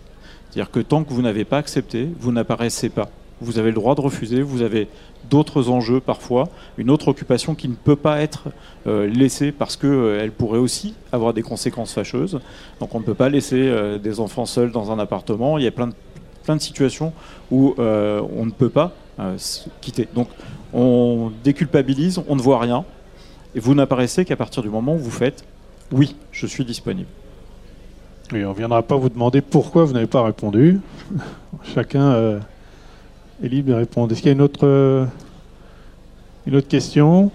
C'est-à-dire 0.50 0.70
que 0.70 0.80
tant 0.80 1.04
que 1.04 1.14
vous 1.14 1.22
n'avez 1.22 1.46
pas 1.46 1.56
accepté, 1.56 2.08
vous 2.20 2.32
n'apparaissez 2.32 2.90
pas. 2.90 3.08
Vous 3.42 3.58
avez 3.58 3.68
le 3.68 3.74
droit 3.74 3.94
de 3.94 4.00
refuser, 4.00 4.42
vous 4.42 4.62
avez 4.62 4.88
d'autres 5.30 5.68
enjeux 5.68 6.00
parfois, 6.00 6.48
une 6.78 6.90
autre 6.90 7.08
occupation 7.08 7.54
qui 7.54 7.68
ne 7.68 7.74
peut 7.74 7.96
pas 7.96 8.20
être 8.20 8.48
euh, 8.86 9.06
laissée 9.06 9.52
parce 9.52 9.76
qu'elle 9.76 10.32
pourrait 10.32 10.58
aussi 10.58 10.94
avoir 11.12 11.34
des 11.34 11.42
conséquences 11.42 11.92
fâcheuses. 11.92 12.40
Donc 12.80 12.94
on 12.94 13.00
ne 13.00 13.04
peut 13.04 13.14
pas 13.14 13.28
laisser 13.28 13.68
euh, 13.68 13.98
des 13.98 14.20
enfants 14.20 14.46
seuls 14.46 14.72
dans 14.72 14.90
un 14.90 14.98
appartement. 14.98 15.58
Il 15.58 15.64
y 15.64 15.68
a 15.68 15.70
plein 15.70 15.88
de, 15.88 15.94
plein 16.42 16.56
de 16.56 16.60
situations 16.60 17.12
où 17.50 17.74
euh, 17.78 18.20
on 18.36 18.46
ne 18.46 18.50
peut 18.50 18.68
pas 18.68 18.92
euh, 19.20 19.36
quitter. 19.80 20.08
Donc 20.14 20.28
on 20.72 21.30
déculpabilise, 21.44 22.20
on 22.28 22.36
ne 22.36 22.42
voit 22.42 22.58
rien, 22.58 22.84
et 23.54 23.60
vous 23.60 23.74
n'apparaissez 23.74 24.24
qu'à 24.24 24.36
partir 24.36 24.62
du 24.62 24.70
moment 24.70 24.94
où 24.94 24.98
vous 24.98 25.10
faites 25.10 25.44
oui, 25.92 26.16
je 26.30 26.46
suis 26.46 26.64
disponible. 26.64 27.08
Oui, 28.32 28.44
on 28.46 28.50
ne 28.50 28.54
viendra 28.54 28.82
pas 28.82 28.96
vous 28.96 29.10
demander 29.10 29.42
pourquoi 29.42 29.84
vous 29.84 29.92
n'avez 29.92 30.06
pas 30.06 30.22
répondu. 30.22 30.80
Chacun 31.74 32.12
euh, 32.12 32.40
est 33.42 33.48
libre 33.48 33.70
de 33.70 33.74
répondre. 33.74 34.12
Est-ce 34.12 34.20
qu'il 34.20 34.28
y 34.28 34.32
a 34.32 34.34
une 34.34 34.42
autre, 34.42 34.66
euh, 34.66 35.06
question? 36.68 37.30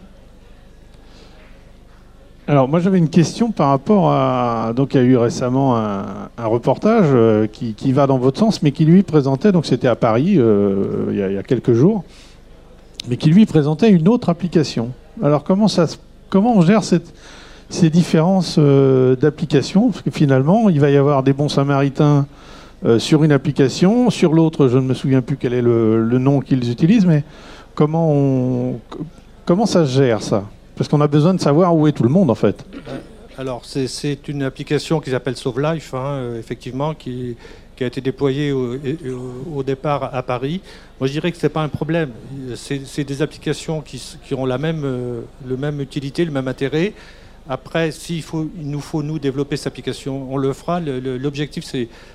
Alors, 2.49 2.69
moi, 2.69 2.79
j'avais 2.79 2.97
une 2.97 3.09
question 3.09 3.51
par 3.51 3.69
rapport 3.69 4.09
à. 4.09 4.71
Donc, 4.73 4.93
il 4.93 4.97
y 4.97 4.99
a 5.01 5.03
eu 5.03 5.17
récemment 5.17 5.75
un, 5.75 6.29
reportage 6.45 7.07
euh, 7.09 7.45
qui, 7.45 7.91
va 7.91 8.07
dans 8.07 8.17
votre 8.17 8.39
sens, 8.39 8.63
mais 8.63 8.71
qui 8.71 8.85
lui 8.85 9.03
présentait, 9.03 9.51
donc 9.51 9.65
c'était 9.65 9.89
à 9.89 9.97
Paris 9.97 10.35
euh, 10.37 11.07
il, 11.09 11.17
y 11.17 11.37
a, 11.37 11.43
quelques 11.43 11.73
jours, 11.73 12.05
mais 13.09 13.17
qui 13.17 13.31
lui 13.31 13.45
présentait 13.45 13.89
une 13.89 14.07
autre 14.07 14.29
application. 14.29 14.91
Alors, 15.21 15.43
comment, 15.43 15.67
ça, 15.67 15.87
comment 16.29 16.55
on 16.55 16.61
gère 16.61 16.83
ces 16.83 17.89
différences 17.89 18.55
euh, 18.59 19.17
d'applications, 19.17 19.89
parce 19.89 20.01
que 20.01 20.11
finalement, 20.11 20.69
il 20.69 20.79
va 20.79 20.89
y 20.89 20.95
avoir 20.95 21.23
des 21.23 21.33
bons 21.33 21.49
samaritains 21.49 22.27
euh, 22.85 22.99
sur 22.99 23.23
une 23.23 23.31
application, 23.31 24.09
sur 24.09 24.33
l'autre, 24.33 24.67
je 24.67 24.77
ne 24.77 24.83
me 24.83 24.93
souviens 24.93 25.21
plus 25.21 25.37
quel 25.37 25.53
est 25.53 25.61
le, 25.61 26.17
nom 26.19 26.41
qu'ils 26.41 26.69
utilisent, 26.69 27.05
mais 27.05 27.23
comment, 27.73 28.79
comment 29.45 29.65
ça 29.65 29.85
se 29.85 29.91
gère 29.91 30.21
ça? 30.21 30.45
Parce 30.75 30.87
qu'on 30.87 31.01
a 31.01 31.07
besoin 31.07 31.33
de 31.33 31.39
savoir 31.39 31.75
où 31.75 31.87
est 31.87 31.91
tout 31.91 32.03
le 32.03 32.09
monde 32.09 32.29
en 32.29 32.35
fait. 32.35 32.63
Alors, 33.39 33.65
c'est- 33.65 34.27
une 34.27 34.43
application 34.43 34.99
qui 34.99 35.11
s'appelle 35.11 35.35
Sauve 35.35 35.61
Life, 35.61 35.93
hein, 35.93 36.05
euh, 36.05 36.39
effectivement, 36.39 36.93
qui, 36.93 37.35
a 37.79 37.85
été 37.85 38.01
déployée 38.01 38.51
au, 38.51 39.61
départ 39.61 40.15
à 40.15 40.23
Paris. 40.23 40.61
Moi, 40.99 41.07
je 41.07 41.11
dirais 41.11 41.31
que 41.31 41.37
ce 41.37 41.45
n'est 41.45 41.51
pas 41.51 41.61
un 41.61 41.67
problème. 41.67 42.09
C'est 42.55 43.03
des 43.03 43.21
applications 43.21 43.81
qui, 43.81 44.33
ont 44.33 44.47
la 44.47 44.57
euh, 44.57 45.21
même 45.45 45.79
utilité, 45.79 46.25
le 46.25 46.31
même 46.31 46.47
intérêt. 46.47 46.93
Après, 47.49 47.91
s'il 47.91 48.23
nous 48.55 48.81
faut, 48.81 49.03
nous, 49.03 49.19
développer 49.19 49.55
cette 49.55 49.67
application, 49.67 50.27
on 50.31 50.37
le 50.37 50.51
fera. 50.51 50.79
L'objectif, 50.81 51.63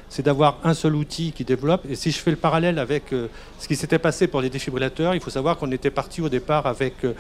c'est 0.09 0.23
d'avoir 0.23 0.59
un 0.63 0.75
seul 0.75 0.95
outil 0.95 1.33
qui 1.33 1.45
développe. 1.45 1.85
Et 1.89 1.95
si 1.95 2.11
je 2.11 2.19
fais 2.19 2.31
le 2.31 2.37
parallèle 2.37 2.79
avec 2.79 3.13
euh, 3.13 3.29
ce 3.59 3.67
qui 3.67 3.77
s'était 3.77 3.99
passé 3.99 4.27
pour 4.27 4.43
les 4.43 4.51
défibrillateurs, 4.51 5.15
il 5.15 5.21
faut 5.21 5.31
savoir 5.31 5.57
qu'on 5.57 5.73
était 5.73 5.91
parti 5.91 6.21
au 6.21 6.29
départ 6.29 6.67
avec 6.67 7.05
euh, 7.05 7.15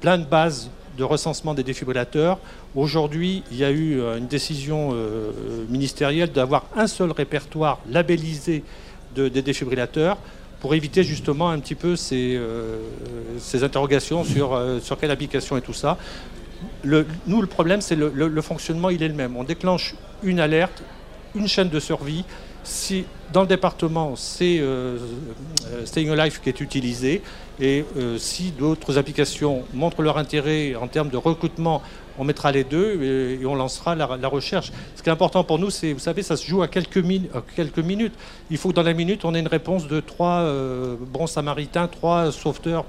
plein 0.00 0.16
de 0.16 0.24
bases 0.24 0.70
de 0.96 1.04
recensement 1.04 1.52
des 1.52 1.62
défibrillateurs. 1.62 2.38
Aujourd'hui, 2.74 3.42
il 3.50 3.58
y 3.58 3.64
a 3.64 3.70
eu 3.70 4.00
euh, 4.00 4.16
une 4.16 4.26
décision 4.26 4.94
ministérielle 5.68 6.32
d'avoir 6.32 6.64
un 6.74 6.86
seul 6.86 7.10
répertoire 7.12 7.80
labellisé 7.90 8.64
de- 9.14 9.28
des 9.28 9.42
défibrillateurs 9.42 10.16
pour 10.60 10.74
éviter 10.74 11.04
justement 11.04 11.50
un 11.50 11.60
petit 11.60 11.76
peu 11.76 11.94
ces, 11.94 12.36
interrogations 13.62 14.24
sur, 14.24 14.60
sur 14.82 14.98
quelle 14.98 15.12
application 15.12 15.56
et 15.56 15.60
tout 15.60 15.72
ça. 15.72 15.98
Nous, 16.84 17.40
le 17.40 17.46
problème, 17.46 17.80
c'est 17.80 17.96
le, 17.96 18.10
le- 18.14 18.42
fonctionnement, 18.42 18.90
il 18.90 19.02
est 19.02 19.08
le 19.08 19.14
même. 19.14 19.36
On 19.36 19.44
déclenche 19.44 19.94
une 20.22 20.40
alerte, 20.40 20.82
une 21.34 21.48
chaîne 21.48 21.68
de 21.68 21.80
survie. 21.80 22.24
Si 22.64 23.04
dans 23.32 23.42
le 23.42 23.46
département, 23.46 24.16
c'est 24.16 24.58
euh, 24.58 24.98
euh, 25.72 25.86
Staying 25.86 26.10
Alive 26.10 26.40
qui 26.40 26.48
est 26.48 26.60
utilisé, 26.60 27.22
et 27.60 27.84
euh, 27.96 28.18
si 28.18 28.50
d'autres 28.52 28.98
applications 28.98 29.64
montrent 29.74 30.02
leur 30.02 30.18
intérêt 30.18 30.74
en 30.74 30.86
termes 30.86 31.08
de 31.08 31.16
recrutement, 31.16 31.82
on 32.18 32.24
mettra 32.24 32.52
les 32.52 32.64
deux 32.64 33.02
et, 33.40 33.46
on 33.46 33.54
lancera 33.54 33.94
la, 33.94 34.06
recherche. 34.28 34.72
Ce 34.96 35.02
qui 35.02 35.08
est 35.08 35.12
important 35.12 35.44
pour 35.44 35.58
nous, 35.58 35.70
c'est, 35.70 35.92
vous 35.92 35.98
savez, 35.98 36.22
ça 36.22 36.36
se 36.36 36.46
joue 36.46 36.62
à 36.62 36.68
quelques, 36.68 37.02
quelques 37.54 37.78
minutes. 37.78 38.14
Il 38.50 38.58
faut 38.58 38.70
que 38.70 38.74
dans 38.74 38.82
la 38.82 38.92
minute, 38.92 39.24
on 39.24 39.34
ait 39.34 39.40
une 39.40 39.48
réponse 39.48 39.86
de 39.86 40.00
trois 40.00 40.40
euh, 40.40 40.96
bons 41.00 41.28
samaritains, 41.28 41.86
trois 41.86 42.32
sauveteurs 42.32 42.84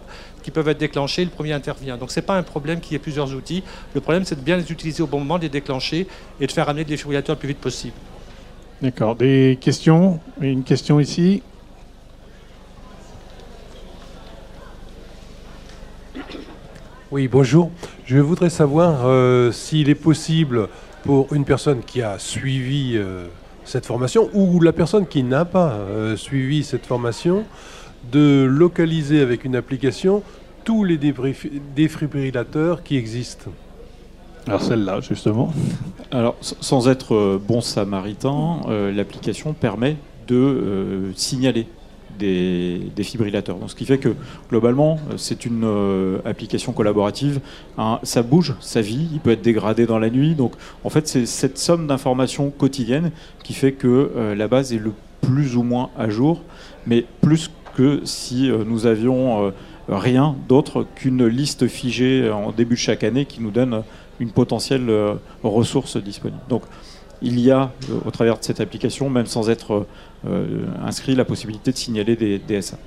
qui 0.50 0.54
peuvent 0.54 0.68
être 0.68 0.80
déclenchés. 0.80 1.24
Le 1.24 1.30
premier 1.30 1.54
intervient. 1.54 1.98
Donc, 1.98 2.12
ce 2.12 2.20
n'est 2.20 2.26
pas 2.26 2.36
un 2.36 2.44
problème 2.44 2.80
qu'il 2.80 2.94
y 2.94 2.96
ait 2.96 3.00
plusieurs 3.00 3.34
outils. 3.34 3.64
Le 3.94 4.02
problème, 4.02 4.26
c'est 4.26 4.36
de 4.36 4.42
bien 4.42 4.58
les 4.58 4.72
utiliser 4.72 5.04
au 5.04 5.08
bon 5.08 5.20
moment, 5.20 5.38
de 5.38 5.44
les 5.44 5.50
déclencher 5.50 6.08
et 6.42 6.48
de 6.48 6.52
faire 6.52 6.68
amener 6.68 6.84
le 6.84 6.90
défibrillateur 6.90 7.36
le 7.36 7.40
plus 7.40 7.50
vite 7.50 7.60
possible. 7.60 7.94
D'accord. 8.82 9.16
Des 9.16 9.58
questions? 9.62 10.20
Une 10.42 10.64
question 10.64 11.00
ici. 11.00 11.44
Oui, 17.12 17.28
bonjour. 17.28 17.72
Je 18.06 18.18
voudrais 18.18 18.50
savoir 18.50 19.06
euh, 19.06 19.52
s'il 19.52 19.90
est 19.90 19.96
possible 19.96 20.68
pour 21.04 21.34
une 21.34 21.46
personne 21.46 21.82
qui 21.82 22.02
a 22.02 22.20
suivi 22.20 22.94
euh, 22.96 23.28
cette 23.66 23.86
formation 23.86 24.30
ou 24.34 24.60
la 24.62 24.74
personne 24.74 25.08
qui 25.08 25.24
n'a 25.24 25.46
pas 25.46 25.72
euh, 25.72 26.16
suivi 26.16 26.64
cette 26.64 26.86
formation 26.86 27.46
de 28.12 28.44
localiser 28.50 29.22
avec 29.22 29.44
une 29.44 29.56
application 29.56 30.24
tous 30.70 30.84
les 30.84 31.00
défibrillateurs 31.76 32.84
qui 32.84 32.96
existent. 32.96 33.50
Alors 34.46 34.62
celle-là, 34.62 35.02
justement. 35.02 35.52
Alors, 36.12 36.36
sans 36.40 36.88
être 36.88 37.16
euh, 37.16 37.42
bon 37.44 37.60
samaritain, 37.60 38.62
euh, 38.68 38.92
l'application 38.92 39.54
permet 39.54 39.98
de 40.28 40.36
euh, 40.36 41.12
signaler 41.16 41.66
des 42.20 42.84
défibrillateurs. 42.96 43.58
Donc, 43.58 43.72
ce 43.72 43.76
qui 43.76 43.86
fait 43.86 43.98
que 43.98 44.14
globalement, 44.52 45.00
c'est 45.18 45.44
une 45.48 45.64
euh, 45.64 46.20
application 46.24 46.72
collaborative. 46.72 47.42
Hein, 47.80 48.00
ça 48.04 48.22
bouge, 48.22 48.54
ça 48.60 48.82
vit, 48.82 49.08
il 49.12 49.20
peut 49.22 49.32
être 49.32 49.42
dégradé 49.42 49.88
dans 49.88 49.98
la 49.98 50.12
nuit. 50.12 50.36
Donc, 50.36 50.54
en 50.84 50.92
fait, 50.92 51.08
c'est 51.08 51.26
cette 51.26 51.58
somme 51.58 51.88
d'informations 51.88 52.52
quotidiennes 52.52 53.10
qui 53.44 53.56
fait 53.56 53.72
que 53.72 54.12
euh, 54.16 54.36
la 54.36 54.48
base 54.48 54.72
est 54.72 54.78
le 54.78 54.94
plus 55.22 55.58
ou 55.58 55.64
moins 55.64 55.90
à 55.98 56.10
jour, 56.10 56.44
mais 56.86 57.06
plus 57.22 57.50
que 57.76 58.02
si 58.04 58.52
euh, 58.52 58.64
nous 58.66 58.86
avions 58.86 59.48
euh, 59.48 59.52
rien 59.90 60.36
d'autre 60.48 60.86
qu'une 60.96 61.26
liste 61.26 61.68
figée 61.68 62.30
en 62.30 62.52
début 62.52 62.76
de 62.76 62.80
chaque 62.80 63.04
année 63.04 63.26
qui 63.26 63.42
nous 63.42 63.52
donne 63.52 63.84
une 64.20 64.32
potentielle 64.32 64.90
euh, 64.90 65.16
ressource 65.44 65.98
disponible. 65.98 66.42
Donc 66.50 66.64
il 67.22 67.40
y 67.40 67.52
a 67.52 67.72
euh, 67.90 68.00
au 68.06 68.12
travers 68.12 68.38
de 68.38 68.44
cette 68.44 68.60
application, 68.60 69.10
même 69.10 69.26
sans 69.26 69.50
être 69.50 69.86
euh, 70.28 70.66
inscrit, 70.86 71.16
la 71.16 71.26
possibilité 71.26 71.72
de 71.72 71.78
signaler 71.78 72.16
des 72.16 72.40
DSA. 72.40 72.78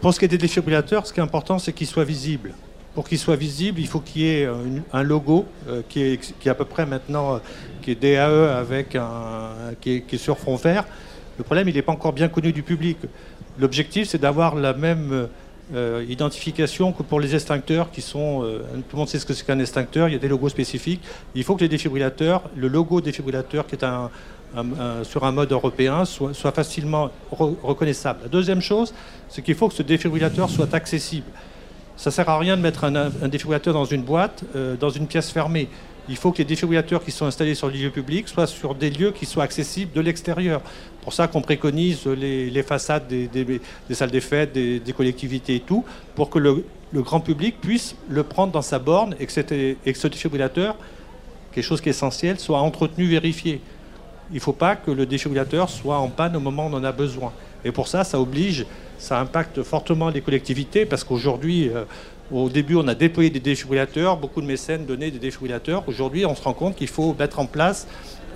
Pour, 0.00 0.14
ce 0.14 0.18
qui 0.18 0.24
est 0.24 0.28
des 0.28 0.38
défibrillateurs, 0.38 1.06
ce 1.06 1.12
qui 1.12 1.18
est 1.18 1.22
important, 1.22 1.58
c'est 1.58 1.72
qu'ils 1.72 1.86
soient 1.86 2.04
visibles. 2.04 2.54
Pour 2.94 3.08
qu'ils 3.08 3.18
soient 3.18 3.34
visibles, 3.34 3.80
il 3.80 3.88
faut 3.88 3.98
qu'il 3.98 4.22
y 4.22 4.26
ait 4.26 4.48
un 4.92 5.02
logo 5.02 5.46
qui, 5.88 6.00
est, 6.00 6.48
à 6.48 6.54
peu 6.54 6.64
près 6.64 6.86
maintenant, 6.86 7.40
qui 7.82 7.90
est 7.90 7.96
DAE 7.96 8.56
avec 8.56 8.94
un, 8.94 9.48
qui, 9.80 9.96
est, 9.96 10.00
qui 10.02 10.14
est 10.14 10.18
sur 10.18 10.38
fond 10.38 10.54
vert. 10.54 10.84
Le 11.38 11.42
problème, 11.42 11.68
il 11.68 11.74
n'est 11.74 11.82
pas 11.82 11.90
encore 11.90 12.12
bien 12.12 12.28
connu 12.28 12.52
du 12.52 12.62
public. 12.62 12.98
L'objectif, 13.58 14.08
c'est 14.08 14.18
d'avoir 14.20 14.54
la 14.56 14.72
même 14.72 15.28
euh, 15.74 16.04
identification 16.08 16.92
que 16.92 17.02
pour 17.02 17.20
les 17.20 17.34
extincteurs 17.34 17.90
qui 17.90 18.02
sont. 18.02 18.42
euh, 18.42 18.58
tout 18.88 18.96
le 18.96 18.98
monde 18.98 19.08
sait 19.08 19.18
ce 19.18 19.26
que 19.26 19.32
c'est 19.32 19.46
qu'un 19.46 19.58
extincteur, 19.58 20.08
il 20.08 20.12
y 20.12 20.16
a 20.16 20.18
des 20.18 20.28
logos 20.28 20.48
spécifiques. 20.48 21.00
Il 21.34 21.44
faut 21.44 21.54
que 21.54 21.60
les 21.60 21.68
défibrillateurs, 21.68 22.42
le 22.56 22.68
logo 22.68 23.00
défibrillateur 23.00 23.66
qui 23.66 23.76
est 23.76 23.84
un, 23.84 24.10
sur 25.02 25.24
un 25.24 25.32
mode 25.32 25.50
européen, 25.52 26.04
soit, 26.04 26.52
facilement 26.52 27.10
re- 27.32 27.56
reconnaissable. 27.62 28.20
La 28.22 28.28
deuxième 28.28 28.60
chose, 28.60 28.94
c'est 29.28 29.42
qu'il 29.42 29.54
faut 29.54 29.68
que 29.68 29.74
ce 29.74 29.82
défibrillateur 29.82 30.48
soit 30.48 30.72
accessible. 30.74 31.26
Ça 31.96 32.10
ne 32.10 32.12
sert 32.12 32.28
à 32.28 32.38
rien 32.38 32.56
de 32.56 32.62
mettre 32.62 32.84
un, 32.84 32.94
un 32.96 33.28
défibrillateur 33.28 33.72
dans 33.74 33.84
une 33.84 34.02
boîte, 34.02 34.44
euh, 34.54 34.76
dans 34.76 34.90
une 34.90 35.06
pièce 35.06 35.30
fermée. 35.30 35.68
Il 36.08 36.16
faut 36.16 36.32
que 36.32 36.38
les 36.38 36.44
défibrillateurs 36.44 37.02
qui 37.02 37.10
sont 37.10 37.24
installés 37.24 37.54
sur 37.54 37.68
les 37.68 37.78
lieux 37.78 37.90
publics 37.90 38.28
soient 38.28 38.46
sur 38.46 38.74
des 38.74 38.90
lieux 38.90 39.10
qui 39.10 39.24
soient 39.24 39.44
accessibles 39.44 39.92
de 39.92 40.00
l'extérieur. 40.02 40.60
Pour 41.02 41.14
ça 41.14 41.28
qu'on 41.28 41.40
préconise 41.40 42.06
les, 42.06 42.62
façades 42.62 43.08
des, 43.08 43.60
salles 43.90 44.10
des 44.10 44.20
fêtes, 44.20 44.52
des, 44.52 44.92
collectivités 44.94 45.56
et 45.56 45.60
tout, 45.60 45.84
pour 46.14 46.28
que 46.28 46.38
le, 46.38 46.64
grand 46.94 47.20
public 47.20 47.60
puisse 47.60 47.96
le 48.08 48.22
prendre 48.22 48.52
dans 48.52 48.62
sa 48.62 48.78
borne 48.78 49.16
et 49.18 49.26
que, 49.26 49.32
ce 49.32 50.06
défibrillateur, 50.08 50.76
quelque 51.52 51.64
chose 51.64 51.80
qui 51.80 51.88
est 51.88 51.90
essentiel, 51.90 52.38
soit 52.38 52.60
entretenu, 52.60 53.06
vérifié. 53.06 53.60
Il 54.30 54.36
ne 54.36 54.40
faut 54.40 54.52
pas 54.52 54.76
que 54.76 54.90
le 54.90 55.06
défibrillateur 55.06 55.70
soit 55.70 55.98
en 55.98 56.08
panne 56.08 56.36
au 56.36 56.40
moment 56.40 56.66
où 56.66 56.70
on 56.70 56.74
en 56.74 56.84
a 56.84 56.92
besoin. 56.92 57.32
Et 57.64 57.72
pour 57.72 57.88
ça, 57.88 58.04
ça 58.04 58.20
oblige, 58.20 58.66
ça 58.98 59.20
impacte 59.20 59.62
fortement 59.62 60.10
les 60.10 60.20
collectivités, 60.20 60.84
parce 60.84 61.02
qu'aujourd'hui, 61.02 61.70
euh, 61.70 61.84
au 62.32 62.48
début, 62.48 62.76
on 62.76 62.88
a 62.88 62.94
déployé 62.94 63.30
des 63.30 63.40
défibrillateurs, 63.40 64.16
beaucoup 64.16 64.40
de 64.40 64.46
mécènes 64.46 64.86
donnaient 64.86 65.10
des 65.10 65.18
défibrillateurs. 65.18 65.84
Aujourd'hui, 65.86 66.24
on 66.26 66.34
se 66.34 66.42
rend 66.42 66.54
compte 66.54 66.76
qu'il 66.76 66.88
faut 66.88 67.14
mettre 67.18 67.38
en 67.38 67.46
place 67.46 67.86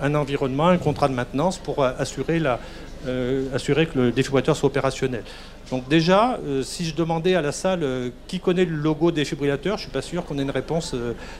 un 0.01 0.15
environnement, 0.15 0.67
un 0.67 0.77
contrat 0.77 1.07
de 1.07 1.13
maintenance 1.13 1.57
pour 1.57 1.83
euh, 1.83 1.91
assurer, 1.97 2.39
la, 2.39 2.59
euh, 3.07 3.53
assurer 3.53 3.85
que 3.85 3.99
le 3.99 4.11
défibrillateur 4.11 4.55
soit 4.55 4.67
opérationnel. 4.67 5.23
Donc 5.71 5.87
déjà, 5.87 6.39
si 6.63 6.83
je 6.83 6.95
demandais 6.95 7.35
à 7.35 7.43
la 7.43 7.51
salle 7.51 8.11
qui 8.25 8.39
connaît 8.39 8.65
le 8.65 8.75
logo 8.75 9.11
défibrillateur, 9.11 9.77
je 9.77 9.83
ne 9.83 9.85
suis 9.85 9.91
pas 9.91 10.01
sûr 10.01 10.25
qu'on 10.25 10.39
ait 10.39 10.41
une 10.41 10.49
réponse 10.49 10.95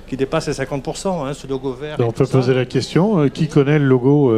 qui 0.07 0.17
dépasse 0.17 0.45
les 0.45 0.53
50%, 0.53 1.25
hein, 1.27 1.33
ce 1.33 1.47
logo 1.47 1.73
vert. 1.73 1.97
on 1.97 2.11
peut 2.11 2.27
poser 2.27 2.53
la 2.53 2.65
question, 2.65 3.27
qui 3.29 3.47
connaît 3.47 3.79
le 3.79 3.85
logo 3.85 4.31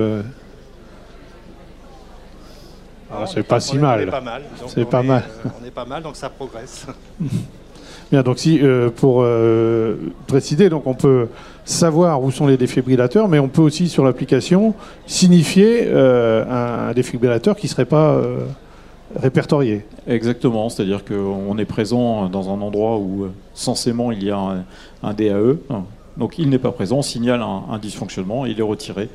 ah, 3.14 3.26
c'est 3.28 3.44
pas 3.44 3.60
si 3.60 3.78
mal. 3.78 4.00
C'est 4.68 4.86
pas 4.86 5.04
mal. 5.04 5.24
Euh, 5.46 5.50
on 5.62 5.66
est 5.66 5.72
pas 5.72 5.86
mal, 5.86 6.02
donc 6.02 6.16
ça 6.16 6.30
progresse. 6.30 6.86
Bien, 8.12 8.24
donc 8.24 8.40
si, 8.40 8.60
euh, 8.62 8.90
pour 8.90 9.22
euh, 9.22 9.96
préciser, 10.28 10.70
donc 10.70 10.86
on 10.86 10.94
peut 10.94 11.28
savoir 11.64 12.22
où 12.22 12.32
sont 12.32 12.48
les 12.48 12.58
défibrillateurs, 12.58 13.30
mais 13.30 13.40
on 13.40 13.48
peut 13.48 13.62
aussi 13.62 13.88
sur 13.88 14.04
l'application 14.04 14.74
signifier 15.08 15.90
un, 15.92 16.92
défibrillateur 16.94 17.56
qui 17.56 17.68
ne 17.68 17.72
serait 17.72 17.86
pas 17.86 18.22
répertorié. 19.16 19.86
Exactement, 20.08 20.70
c'est-à-dire 20.70 21.06
qu'on 21.06 21.58
est 21.58 21.66
présent 21.66 22.28
dans 22.28 22.50
un 22.50 22.60
endroit 22.62 22.98
où 22.98 23.28
censément 23.54 24.12
il 24.12 24.24
y 24.24 24.32
a 24.32 24.64
un, 25.04 25.14
DAE, 25.14 25.58
donc 26.18 26.38
il 26.38 26.50
n'est 26.50 26.60
pas 26.60 26.72
présent, 26.72 26.98
on 26.98 27.02
signale 27.02 27.42
un, 27.42 27.78
dysfonctionnement, 27.78 28.46
il 28.46 28.60
est 28.60 28.64
retiré 28.64 29.08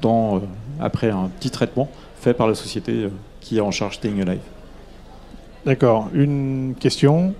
dans, 0.00 0.40
après 0.80 1.10
un 1.10 1.28
petit 1.38 1.50
traitement 1.50 1.88
fait 2.22 2.34
par 2.34 2.46
la 2.46 2.54
société 2.54 2.92
euh, 2.92 3.08
qui 3.40 3.58
est 3.58 3.60
en 3.60 3.72
charge 3.72 3.96
Staying 3.96 4.22
Alive. 4.22 4.40
D'accord. 5.66 6.08
Une 6.14 6.74
question? 6.78 7.34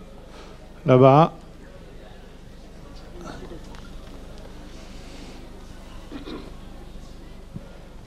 Là-bas. 0.87 1.33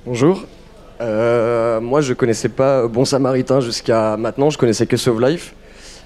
Bonjour. 0.05 0.43
Euh, 1.01 1.81
moi, 1.81 2.01
je 2.01 2.13
connaissais 2.13 2.49
pas 2.49 2.88
Bon 2.88 3.05
Samaritain 3.05 3.59
jusqu'à 3.59 4.17
maintenant. 4.17 4.49
Je 4.49 4.57
connaissais 4.57 4.85
que 4.85 4.97
Sauve 4.97 5.21
Life. 5.21 5.53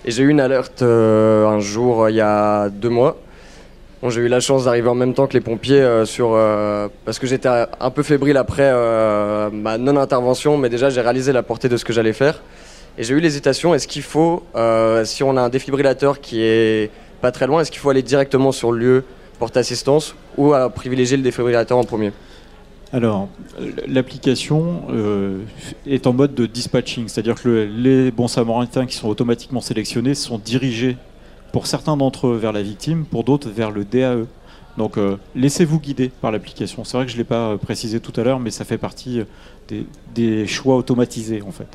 Et 0.05 0.11
j'ai 0.11 0.23
eu 0.23 0.29
une 0.29 0.39
alerte 0.39 0.81
euh, 0.81 1.45
un 1.45 1.59
jour, 1.59 2.09
il 2.09 2.15
y 2.15 2.21
a 2.21 2.69
deux 2.69 2.89
mois, 2.89 3.17
j'ai 4.07 4.21
eu 4.21 4.27
la 4.29 4.39
chance 4.39 4.63
d'arriver 4.63 4.87
en 4.87 4.95
même 4.95 5.13
temps 5.13 5.27
que 5.27 5.33
les 5.33 5.41
pompiers 5.41 5.81
euh, 5.81 6.05
sur, 6.05 6.31
euh, 6.33 6.87
parce 7.03 7.19
que 7.19 7.27
j'étais 7.27 7.49
un 7.49 7.89
peu 7.91 8.01
fébrile 8.01 8.37
après 8.37 8.71
euh, 8.73 9.49
ma 9.51 9.77
non-intervention, 9.77 10.57
mais 10.57 10.69
déjà 10.69 10.89
j'ai 10.89 11.01
réalisé 11.01 11.33
la 11.33 11.43
portée 11.43 11.67
de 11.67 11.75
ce 11.75 11.83
que 11.83 11.91
j'allais 11.91 12.13
faire. 12.13 12.41
Et 12.99 13.03
j'ai 13.03 13.15
eu 13.15 13.21
l'hésitation, 13.21 13.73
est-ce 13.73 13.87
qu'il 13.87 14.01
faut, 14.01 14.43
si 15.05 15.23
on 15.23 15.37
a 15.37 15.41
un 15.41 15.49
défibrillateur 15.49 16.19
qui 16.19 16.41
est 16.41 16.91
pas 17.21 17.31
très 17.31 17.47
loin, 17.47 17.61
est-ce 17.61 17.71
qu'il 17.71 17.79
faut 17.79 17.89
aller 17.89 18.03
directement 18.03 18.51
sur 18.51 18.73
le 18.73 18.77
lieu 18.77 19.03
porter 19.39 19.59
assistance 19.59 20.15
ou 20.37 20.53
à 20.53 20.69
privilégier 20.69 21.15
le 21.15 21.23
défibrillateur 21.23 21.77
en 21.77 21.85
premier? 21.85 22.11
Alors, 22.91 23.29
l'application 23.87 24.83
est 25.87 26.07
en 26.07 26.13
mode 26.13 26.35
de 26.35 26.45
dispatching, 26.45 27.07
c'est-à-dire 27.07 27.41
que 27.41 27.69
les 27.73 28.11
bons 28.11 28.27
samaritains 28.27 28.85
qui 28.85 28.97
sont 28.97 29.07
automatiquement 29.07 29.61
sélectionnés 29.61 30.13
sont 30.13 30.37
dirigés 30.37 30.97
pour 31.51 31.67
certains 31.67 31.97
d'entre 31.97 32.27
eux 32.27 32.37
vers 32.37 32.51
la 32.51 32.61
victime, 32.61 33.05
pour 33.05 33.23
d'autres 33.23 33.49
vers 33.49 33.71
le 33.71 33.85
DAE. 33.85 34.25
Donc 34.77 34.97
euh, 34.97 35.17
laissez-vous 35.35 35.79
guider 35.79 36.09
par 36.09 36.31
l'application. 36.31 36.83
C'est 36.83 36.95
vrai 36.95 37.05
que 37.05 37.11
je 37.11 37.17
ne 37.17 37.21
l'ai 37.21 37.25
pas 37.25 37.49
euh, 37.49 37.57
précisé 37.57 37.99
tout 37.99 38.13
à 38.19 38.23
l'heure, 38.23 38.39
mais 38.39 38.51
ça 38.51 38.65
fait 38.65 38.77
partie 38.77 39.21
euh, 39.71 39.83
des, 40.13 40.47
choix 40.47 40.75
automatisés 40.75 41.41
en 41.41 41.51
fait. 41.51 41.67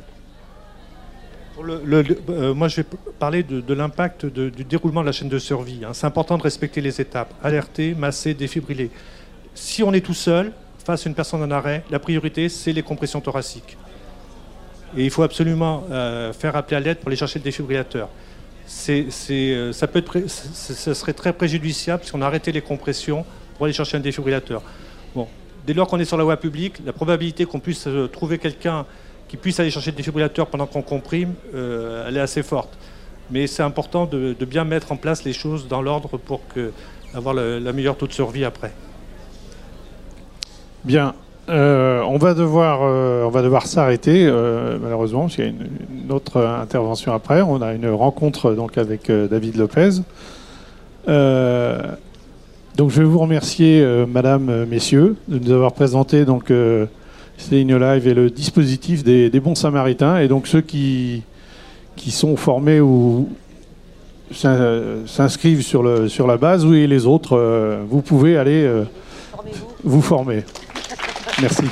Moi, 1.57 2.67
je 2.67 2.75
vais 2.77 2.87
parler 3.19 3.43
de, 3.43 3.73
l'impact 3.73 4.25
du 4.25 4.63
déroulement 4.63 5.01
de 5.01 5.05
la 5.07 5.11
chaîne 5.11 5.29
de 5.29 5.39
survie. 5.39 5.81
Hein. 5.85 5.93
C'est 5.93 6.05
important 6.05 6.37
de 6.37 6.43
respecter 6.43 6.81
les 6.81 6.99
étapes. 6.99 7.33
Alerter, 7.43 7.95
masser, 7.95 8.33
défibriller. 8.33 8.89
Si 9.53 9.83
on 9.83 9.93
est 9.93 10.01
tout 10.01 10.13
seul, 10.13 10.51
face 10.83 11.05
à 11.05 11.09
une 11.09 11.15
personne 11.15 11.41
en 11.41 11.51
arrêt, 11.51 11.83
la 11.89 11.99
priorité, 11.99 12.49
c'est 12.49 12.73
les 12.73 12.83
compressions 12.83 13.21
thoraciques. 13.21 13.77
Et 14.97 15.03
il 15.03 15.09
faut 15.09 15.23
absolument 15.23 15.83
faire 16.33 16.55
appeler 16.55 16.77
à 16.77 16.79
l'aide 16.79 16.97
pour 16.97 17.07
aller 17.07 17.17
chercher 17.17 17.39
le 17.39 17.43
défibrillateur 17.43 18.09
euh, 18.89 19.73
être, 19.93 20.27
ça 20.27 20.93
serait 20.95 21.13
très 21.13 21.33
préjudiciable 21.33 22.03
si 22.03 22.15
on 22.15 22.21
arrêtait 22.21 22.51
les 22.51 22.61
compressions 22.61 23.25
pour 23.55 23.65
aller 23.65 23.73
chercher 23.73 23.97
un 23.97 24.01
défibrillateur. 24.01 24.61
Bon, 25.13 25.27
dès 25.65 25.73
lors 25.73 25.87
qu'on 25.87 25.99
est 25.99 26.05
sur 26.05 26.17
la 26.17 26.23
voie 26.23 26.37
publique, 26.37 26.75
la 26.85 26.93
probabilité 26.93 27.45
qu'on 27.45 27.59
puisse 27.59 27.87
euh, 27.87 28.07
trouver 28.07 28.37
quelqu'un 28.37 28.85
qui 29.35 29.41
puisse 29.41 29.59
aller 29.59 29.69
chercher 29.69 29.91
le 29.91 29.97
défibrillateur 29.97 30.47
pendant 30.47 30.65
qu'on 30.65 30.81
comprime, 30.81 31.33
euh, 31.53 32.05
elle 32.07 32.15
est 32.15 32.21
assez 32.21 32.41
forte. 32.41 32.77
Mais 33.31 33.47
c'est 33.47 33.63
important 33.63 34.05
de, 34.05 34.33
bien 34.45 34.63
mettre 34.63 34.91
en 34.91 34.97
place 34.97 35.25
les 35.25 35.33
choses 35.33 35.67
dans 35.67 35.81
l'ordre 35.81 36.17
pour 36.17 36.41
avoir 37.13 37.33
la 37.33 37.73
meilleure 37.73 37.97
taux 37.97 38.07
de 38.07 38.13
survie 38.13 38.45
après. 38.45 38.71
Bien, 40.83 41.15
euh, 41.49 42.01
on 42.03 42.17
va 42.17 42.33
devoir, 42.33 42.79
euh, 42.83 43.41
devoir 43.41 43.65
s'arrêter 43.65 44.31
malheureusement 44.81 45.21
parce 45.21 45.35
qu'il 45.35 45.45
y 45.45 45.47
a 45.47 45.51
une, 45.51 46.11
autre 46.11 46.39
intervention 46.39 47.13
après. 47.13 47.41
On 47.41 47.61
a 47.61 47.73
une 47.73 47.89
rencontre 47.89 48.53
donc 48.53 48.77
avec 48.77 49.11
David 49.11 49.57
Lopez. 49.57 50.01
donc 51.07 52.89
je 52.89 52.99
vais 52.99 53.05
vous 53.05 53.19
remercier, 53.19 53.83
Madame, 54.07 54.65
Messieurs, 54.65 55.15
de 55.27 55.39
nous 55.39 55.51
avoir 55.51 55.73
présenté 55.73 56.25
donc 56.25 56.51
Staying 57.37 57.75
Live 57.75 58.07
et 58.07 58.13
le 58.13 58.29
dispositif 58.29 59.03
des, 59.03 59.29
bons 59.39 59.55
Samaritains 59.55 60.19
et 60.19 60.27
donc 60.27 60.47
ceux 60.47 60.61
qui 60.61 61.23
qui 61.95 62.11
sont 62.11 62.35
formés 62.35 62.81
ou 62.81 63.29
s'inscrivent 64.31 65.61
sur 65.61 65.83
le 65.83 66.09
sur 66.09 66.27
la 66.27 66.37
base, 66.37 66.65
oui, 66.65 66.79
et 66.79 66.87
les 66.87 67.05
autres, 67.05 67.79
vous 67.87 68.01
pouvez 68.01 68.37
aller 68.37 68.69
vous 69.83 70.01
former. 70.01 70.43
Merci. 71.41 71.63